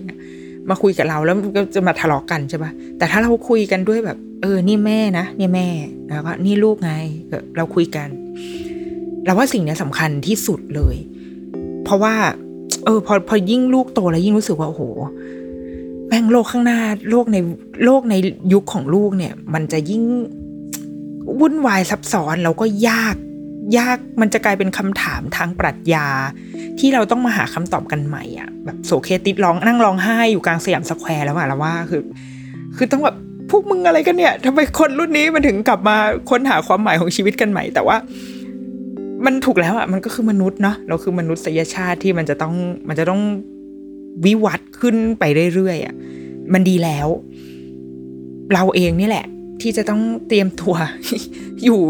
[0.69, 5.67] มาคุยกับเราแล้วก็จะมาทะเลาะกันใช่ปะแต่ถ้าเราคุยกันด้วยแบบ เออ นี่แม่นะนี่แม่
[6.09, 6.91] แล้วก็นี่ลูกไง
[7.57, 8.07] เราคุยกัน
[9.25, 10.95] เราว่าสิ่งนี้สำคัญที่สุดเลย
[11.83, 12.15] เพราะว่า
[12.85, 14.83] เออ พอพอยิ่งลูกโตแล้วยิ่งรู้สึกว่าโอ้โห
[16.07, 16.79] แม่งโลกข้างหน้า
[17.09, 17.37] โลกใน
[17.85, 18.15] โลกใน
[18.53, 20.03] ยุคของลูกเนี่ย มันจะยิ่ง
[21.39, 23.15] วุ่นวายซับซ้อนแล้วก็ยาก
[23.77, 26.07] ยากมันจะกลายเป็นคำถามทางปรัชญา
[26.79, 32.01] ที่เราต้องมาหาคำตอบกันใหม่อะแบบโสเครติสร้องนั่งร้องไห้อยู่กลางสยามสแควร์แล้วอะแล้วว่าคือ
[32.77, 33.15] คือต้องแบบ
[33.51, 35.95] พวกมึงอะไรกันเนี่ยทำไมคนรุ่นนี้มันถึงกลับมา
[36.29, 37.97] ค้นหาความหมายของชีวิตกันใหม่ แต่ว่า
[39.25, 42.53] มันถูกแล้วอะมันก็คือมนุษย์เนาะเราคือมนุษยชาติที่มันจะต้อง
[42.87, 43.21] มันจะต้อง
[44.25, 45.95] วิวัฒน์ขึ้นไปเรื่อยๆอะ
[46.53, 47.07] มันดีแล้ว
[48.53, 49.25] เราเองนี่แหละ
[49.61, 50.75] ที่จะต้องเตรียมตัว
[51.63, 51.81] อยู่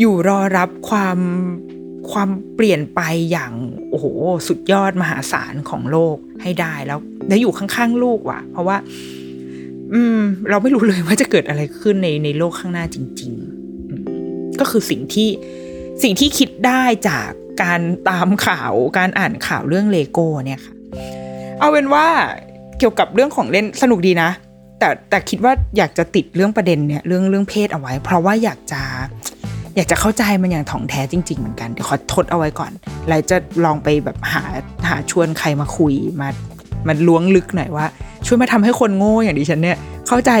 [0.00, 1.18] อยู่รอรับความ
[2.12, 3.00] ความเปลี่ยนไป
[3.30, 3.52] อย่าง
[3.90, 4.06] โอ้โห
[4.48, 6.98] สุดยอดมหาศาลของโลกให้ได้แล้ว
[7.28, 8.76] แล้วอยู่ข้างๆลูกว่ะ เพราะว่า
[9.92, 13.32] อืม เราไม่รู้เลยว่าจะเกิดอะไรขึ้นในในโลกข้างหน้าจริง
[13.96, 15.28] ๆ ก็คือสิ่งที่
[16.02, 17.30] สิ่งที่คิดได้จาก
[17.62, 20.74] การตามข่าวการอ่านข่าวเรื่องเลโก้เนี่ยค่ะ
[21.58, 22.06] เอาเป็นว่า
[22.78, 24.30] เกี่ยวกับเรื่องของเล่นสนุกดีนะ
[24.82, 28.82] แต่แต่คิดว่าอยากจะติดเรื่องประเด็นเนี่ยเรื่องเรื่องเพศเอาไว้ เพราะว่าอยากจะ
[29.76, 32.72] อยากจะเข้าใจมันอย่างถ่องแท้จริง ๆ เหมือนกันเดี๋ยวขอทดเอาไว้ก่อน
[33.08, 34.42] แล้วจะลองไปแบบหา
[34.88, 36.28] หาชวนใครมาคุยมา
[36.88, 37.86] มันล้วงลึกหน่อยว่า
[38.26, 39.78] ช่วยมาทำให้คนโง่อย่างดิฉันเนี่ย
[40.08, 40.32] เข้าใจ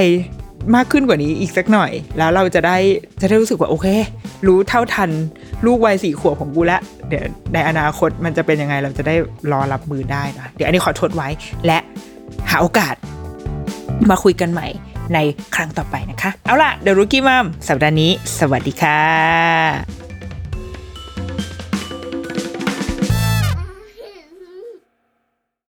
[0.74, 2.76] มากขึ้นกว่านี้อีกสักหน่อย แล้วเราจะได้
[3.20, 3.86] จะได้รู้สึกว่าโอเค
[4.46, 5.10] รู้เท่าทัน
[5.66, 7.24] ลูกวัยสี่ขวบของกูแล้วเดี๋ยว
[7.54, 9.14] ในอนาคตมันจะเป็นยังไงเราจะได้
[9.52, 11.28] รอรับมือได้นะเดี๋ยวอันนี้ขอทดไว้
[11.66, 11.78] และ
[12.50, 12.94] หาโอกาส
[14.10, 14.68] มาคุยกันใหม่
[15.14, 15.18] ใน
[15.54, 20.01] ครั้งต่อไปนะคะ เอาล่ะ เดรุกี้มัมสัปดาห์นี้ สวัสดีค่ะ